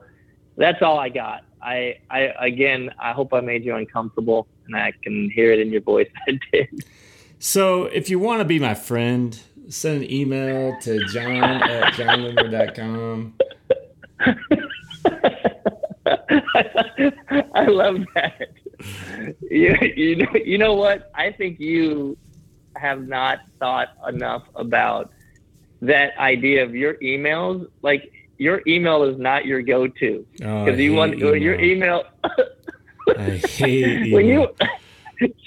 that's 0.56 0.82
all 0.82 0.98
I 0.98 1.10
got. 1.10 1.44
I, 1.62 2.00
I 2.10 2.34
again, 2.40 2.92
I 3.00 3.12
hope 3.12 3.34
I 3.34 3.42
made 3.42 3.66
you 3.66 3.76
uncomfortable, 3.76 4.48
and 4.66 4.76
I 4.76 4.94
can 5.04 5.30
hear 5.30 5.52
it 5.52 5.60
in 5.60 5.70
your 5.70 5.82
voice. 5.82 6.08
I 6.28 6.40
did. 6.52 6.86
So 7.40 7.86
if 7.86 8.10
you 8.10 8.20
want 8.20 8.40
to 8.40 8.46
be 8.46 8.60
my 8.60 8.74
friend, 8.74 9.40
send 9.70 10.04
an 10.04 10.12
email 10.12 10.80
to 10.82 11.06
jon 11.08 11.44
at 11.44 11.94
jonloomer.com. 11.94 13.34
I 17.54 17.66
love 17.66 18.00
that. 18.16 18.50
You, 19.50 19.76
you 19.96 20.16
know, 20.18 20.32
you 20.34 20.58
know 20.58 20.76
what? 20.76 21.12
I 21.16 21.32
think 21.32 21.60
you 21.60 22.18
have 22.80 23.08
not 23.08 23.40
thought 23.60 23.90
enough 24.08 24.44
about 24.56 25.12
that 25.82 26.18
idea 26.18 26.64
of 26.64 26.76
your 26.76 26.96
emails. 26.96 27.68
Like 27.82 28.12
your 28.38 28.62
email 28.68 29.04
is 29.04 29.18
not 29.18 29.46
your 29.46 29.62
go-to 29.62 30.26
because 30.34 30.68
oh, 30.68 30.74
you 30.74 30.94
want 30.94 31.14
uh, 31.14 31.18
email. 31.18 31.36
your 31.36 31.60
email. 31.60 32.04
I 33.18 33.38
hate 33.38 34.14
when 34.14 34.26
you. 34.28 34.48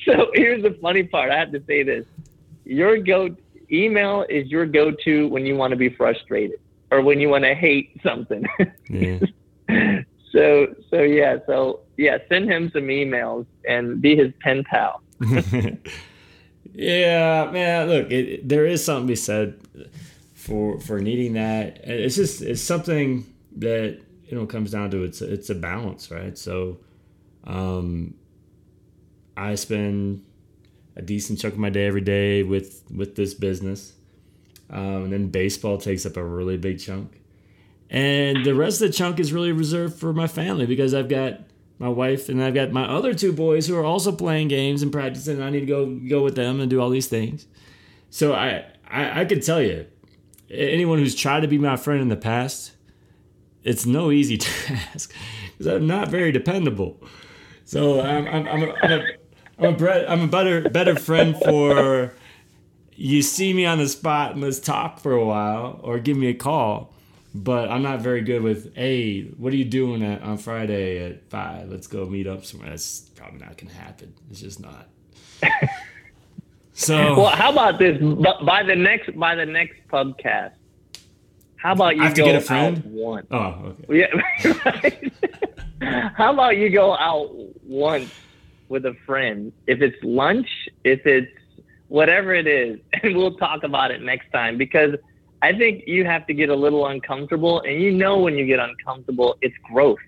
So 0.04 0.32
here's 0.34 0.64
the 0.64 0.76
funny 0.82 1.04
part. 1.04 1.30
I 1.30 1.38
have 1.38 1.52
to 1.52 1.62
say 1.64 1.84
this: 1.84 2.04
your 2.64 2.98
go 2.98 3.36
email 3.70 4.26
is 4.28 4.48
your 4.48 4.66
go-to 4.66 5.28
when 5.28 5.46
you 5.46 5.56
want 5.56 5.70
to 5.70 5.76
be 5.76 5.88
frustrated 5.88 6.58
or 6.90 7.02
when 7.02 7.20
you 7.20 7.28
want 7.28 7.44
to 7.44 7.54
hate 7.54 7.96
something. 8.02 8.44
Yeah. 8.88 9.20
so 10.32 10.74
so 10.90 11.02
yeah 11.02 11.36
so 11.46 11.82
yeah 11.96 12.18
send 12.28 12.50
him 12.50 12.72
some 12.72 12.88
emails 12.88 13.46
and 13.68 14.02
be 14.02 14.16
his 14.16 14.32
pen 14.40 14.64
pal. 14.64 15.00
Yeah, 16.74 17.50
man. 17.52 17.88
Look, 17.88 18.10
it, 18.10 18.48
there 18.48 18.66
is 18.66 18.84
something 18.84 19.06
to 19.06 19.12
be 19.12 19.16
said 19.16 19.60
for 20.34 20.80
for 20.80 21.00
needing 21.00 21.34
that. 21.34 21.78
It's 21.84 22.16
just 22.16 22.42
it's 22.42 22.62
something 22.62 23.26
that 23.56 24.00
you 24.26 24.36
know 24.36 24.46
comes 24.46 24.70
down 24.70 24.90
to 24.92 25.04
it's 25.04 25.20
it's 25.22 25.50
a 25.50 25.54
balance, 25.54 26.10
right? 26.10 26.36
So, 26.36 26.78
um, 27.44 28.14
I 29.36 29.54
spend 29.54 30.24
a 30.96 31.02
decent 31.02 31.38
chunk 31.38 31.54
of 31.54 31.60
my 31.60 31.70
day 31.70 31.86
every 31.86 32.00
day 32.00 32.42
with 32.42 32.84
with 32.94 33.16
this 33.16 33.34
business, 33.34 33.92
um, 34.70 35.04
and 35.04 35.12
then 35.12 35.28
baseball 35.28 35.78
takes 35.78 36.06
up 36.06 36.16
a 36.16 36.24
really 36.24 36.56
big 36.56 36.78
chunk, 36.78 37.20
and 37.88 38.44
the 38.44 38.54
rest 38.54 38.80
of 38.80 38.88
the 38.88 38.94
chunk 38.94 39.18
is 39.20 39.32
really 39.32 39.52
reserved 39.52 39.98
for 39.98 40.12
my 40.12 40.26
family 40.26 40.66
because 40.66 40.94
I've 40.94 41.08
got 41.08 41.40
my 41.80 41.88
wife 41.88 42.28
and 42.28 42.42
I've 42.42 42.54
got 42.54 42.70
my 42.70 42.84
other 42.84 43.14
two 43.14 43.32
boys 43.32 43.66
who 43.66 43.76
are 43.76 43.84
also 43.84 44.12
playing 44.12 44.48
games 44.48 44.82
and 44.82 44.92
practicing. 44.92 45.36
And 45.36 45.44
I 45.44 45.50
need 45.50 45.60
to 45.60 45.66
go 45.66 45.86
go 45.86 46.22
with 46.22 46.36
them 46.36 46.60
and 46.60 46.70
do 46.70 46.80
all 46.80 46.90
these 46.90 47.08
things. 47.08 47.46
So 48.10 48.34
I 48.34 48.66
I, 48.88 49.22
I 49.22 49.24
could 49.24 49.42
tell 49.42 49.62
you 49.62 49.86
anyone 50.50 50.98
who's 50.98 51.14
tried 51.14 51.40
to 51.40 51.48
be 51.48 51.58
my 51.58 51.76
friend 51.76 52.02
in 52.02 52.08
the 52.08 52.16
past, 52.16 52.72
it's 53.62 53.86
no 53.86 54.10
easy 54.10 54.36
task 54.38 55.12
because 55.46 55.66
I'm 55.66 55.86
not 55.86 56.08
very 56.08 56.32
dependable. 56.32 57.02
So 57.64 58.00
I'm, 58.00 58.26
I'm, 58.26 58.48
I'm, 58.48 58.62
a, 58.62 58.74
I'm, 58.82 58.92
a, 58.92 59.04
I'm, 59.58 59.84
a, 59.84 60.06
I'm 60.06 60.20
a 60.22 60.26
better, 60.26 60.68
better 60.68 60.96
friend 60.96 61.36
for 61.36 62.12
you 62.94 63.22
see 63.22 63.52
me 63.54 63.64
on 63.64 63.78
the 63.78 63.88
spot 63.88 64.32
and 64.32 64.42
let's 64.42 64.58
talk 64.58 64.98
for 64.98 65.12
a 65.12 65.24
while 65.24 65.80
or 65.82 65.98
give 65.98 66.16
me 66.16 66.26
a 66.26 66.34
call. 66.34 66.92
But 67.32 67.70
I'm 67.70 67.82
not 67.82 68.00
very 68.00 68.22
good 68.22 68.42
with, 68.42 68.74
hey, 68.74 69.22
what 69.22 69.52
are 69.52 69.56
you 69.56 69.64
doing 69.64 70.02
at, 70.02 70.22
on 70.22 70.36
Friday 70.36 70.98
at 70.98 71.30
five? 71.30 71.70
Let's 71.70 71.86
go 71.86 72.06
meet 72.06 72.26
up 72.26 72.44
somewhere. 72.44 72.70
That's 72.70 73.00
probably 73.14 73.38
not 73.38 73.56
going 73.56 73.68
to 73.68 73.74
happen. 73.74 74.12
It's 74.30 74.40
just 74.40 74.60
not. 74.60 74.88
So 76.80 77.14
well, 77.14 77.26
how 77.26 77.52
about 77.52 77.78
this? 77.78 77.98
By 78.00 78.62
the 78.62 78.74
next 78.74 79.18
by 79.18 79.34
the 79.34 79.44
next 79.44 79.86
podcast, 79.88 80.52
how 81.56 81.72
about 81.72 81.96
you 81.96 82.14
go 82.14 82.40
out 82.48 82.86
once? 82.86 83.26
Oh, 83.30 83.74
okay. 83.90 83.98
Yeah, 83.98 84.52
right? 84.64 85.12
how 86.14 86.32
about 86.32 86.56
you 86.56 86.70
go 86.70 86.94
out 86.96 87.32
once 87.66 88.10
with 88.70 88.86
a 88.86 88.94
friend? 89.04 89.52
If 89.66 89.82
it's 89.82 90.02
lunch, 90.02 90.48
if 90.84 91.04
it's 91.04 91.30
whatever 91.88 92.32
it 92.32 92.46
is, 92.46 92.80
and 93.02 93.14
we'll 93.14 93.36
talk 93.36 93.62
about 93.62 93.90
it 93.90 94.00
next 94.00 94.32
time 94.32 94.56
because 94.56 94.94
I 95.42 95.56
think 95.56 95.84
you 95.86 96.04
have 96.04 96.26
to 96.26 96.34
get 96.34 96.50
a 96.50 96.54
little 96.54 96.86
uncomfortable, 96.86 97.60
and 97.60 97.80
you 97.80 97.92
know 97.92 98.18
when 98.18 98.34
you 98.34 98.44
get 98.44 98.58
uncomfortable, 98.58 99.36
it's 99.40 99.56
growth. 99.62 99.98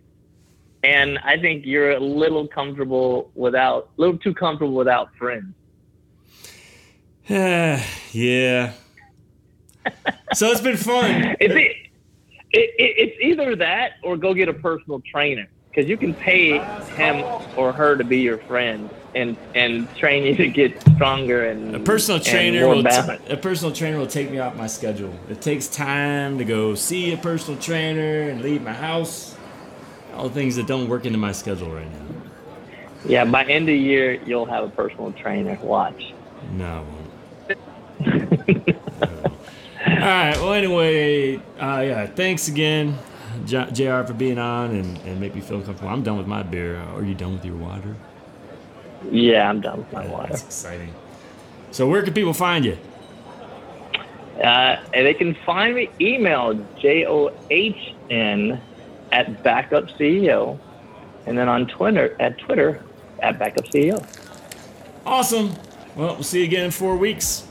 And 0.85 1.19
I 1.21 1.39
think 1.39 1.65
you're 1.65 1.93
a 1.93 2.01
little 2.01 2.47
comfortable 2.47 3.31
without, 3.35 3.91
a 3.97 4.01
little 4.01 4.19
too 4.19 4.35
comfortable 4.35 4.75
without 4.75 5.15
friends. 5.17 5.55
yeah. 7.29 8.73
so 10.35 10.51
it's 10.51 10.61
been 10.61 10.77
fun. 10.77 11.37
It's, 11.41 11.55
it, 12.55 12.71
it, 12.79 12.95
it's 12.99 13.17
either 13.23 13.57
that 13.57 13.93
or 14.03 14.19
go 14.19 14.35
get 14.35 14.49
a 14.49 14.53
personal 14.53 15.01
trainer 15.11 15.49
because 15.71 15.89
you 15.89 15.97
can 15.97 16.13
pay 16.13 16.59
him 16.59 17.25
or 17.57 17.73
her 17.73 17.97
to 17.97 18.05
be 18.05 18.19
your 18.19 18.37
friend 18.37 18.91
and 19.15 19.37
and 19.55 19.95
train 19.97 20.25
you 20.25 20.35
to 20.37 20.49
get 20.49 20.81
stronger 20.95 21.47
and 21.47 21.77
a 21.77 21.79
personal 21.79 22.21
trainer 22.21 22.67
will 22.67 22.83
t- 22.83 23.19
a 23.29 23.37
personal 23.37 23.75
trainer 23.75 23.99
will 23.99 24.07
take 24.07 24.31
me 24.31 24.39
off 24.39 24.57
my 24.57 24.67
schedule. 24.67 25.15
It 25.29 25.41
takes 25.43 25.69
time 25.69 26.39
to 26.39 26.45
go 26.45 26.75
see 26.75 27.13
a 27.13 27.17
personal 27.17 27.61
trainer 27.61 28.31
and 28.31 28.43
leave 28.43 28.63
my 28.63 28.73
house. 28.73 29.37
All 30.15 30.29
the 30.29 30.35
things 30.35 30.57
that 30.57 30.67
don't 30.67 30.89
work 30.89 31.07
into 31.07 31.19
my 31.19 31.33
schedule 31.33 31.71
right 31.71 31.91
now. 31.91 32.23
Yeah, 33.05 33.25
by 33.25 33.45
end 33.45 33.69
of 33.69 33.77
year 33.77 34.15
you'll 34.25 34.47
have 34.47 34.65
a 34.65 34.69
personal 34.69 35.13
trainer. 35.13 35.59
Watch. 35.63 36.13
No, 36.53 36.85
all 40.03 40.09
right. 40.09 40.37
Well, 40.37 40.53
anyway, 40.53 41.37
uh, 41.61 41.81
yeah. 41.81 42.07
Thanks 42.07 42.49
again, 42.49 42.99
JR 43.47 44.03
for 44.03 44.15
being 44.15 44.39
on 44.39 44.75
and, 44.75 44.99
and 44.99 45.21
make 45.21 45.35
me 45.35 45.41
feel 45.41 45.61
comfortable. 45.63 45.91
I'm 45.91 46.03
done 46.03 46.19
with 46.19 46.27
my 46.27 46.43
beer. 46.43 46.77
Are 46.77 47.03
you 47.03 47.15
done 47.15 47.35
with 47.35 47.45
your 47.45 47.57
water? 47.57 47.97
Yeah, 49.11 49.49
I'm 49.49 49.61
done 49.61 49.79
with 49.79 49.93
my 49.93 50.05
yeah, 50.05 50.11
water. 50.11 50.29
That's 50.29 50.45
exciting. 50.45 50.95
So, 51.71 51.89
where 51.89 52.03
can 52.03 52.15
people 52.15 52.35
find 52.35 52.65
you? 52.65 52.77
Uh, 54.43 54.83
and 54.95 55.07
they 55.07 55.15
can 55.15 55.35
find 55.47 55.75
me 55.75 55.89
email 56.01 56.55
J 56.79 57.07
O 57.07 57.33
H 57.51 57.95
N 58.11 58.61
at 59.13 59.43
Backup 59.43 59.89
CEO, 59.91 60.59
and 61.27 61.37
then 61.37 61.49
on 61.49 61.67
Twitter 61.67 62.17
at 62.21 62.39
Twitter 62.39 62.83
at 63.21 63.39
Backup 63.39 63.67
CEO. 63.67 64.05
Awesome. 65.05 65.55
Well, 65.97 66.15
we'll 66.15 66.23
see 66.23 66.41
you 66.41 66.45
again 66.45 66.67
in 66.67 66.71
four 66.71 66.97
weeks. 66.97 67.47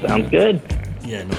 Sounds 0.00 0.30
good. 0.30 0.62
Yeah, 1.04 1.24
no, 1.24 1.34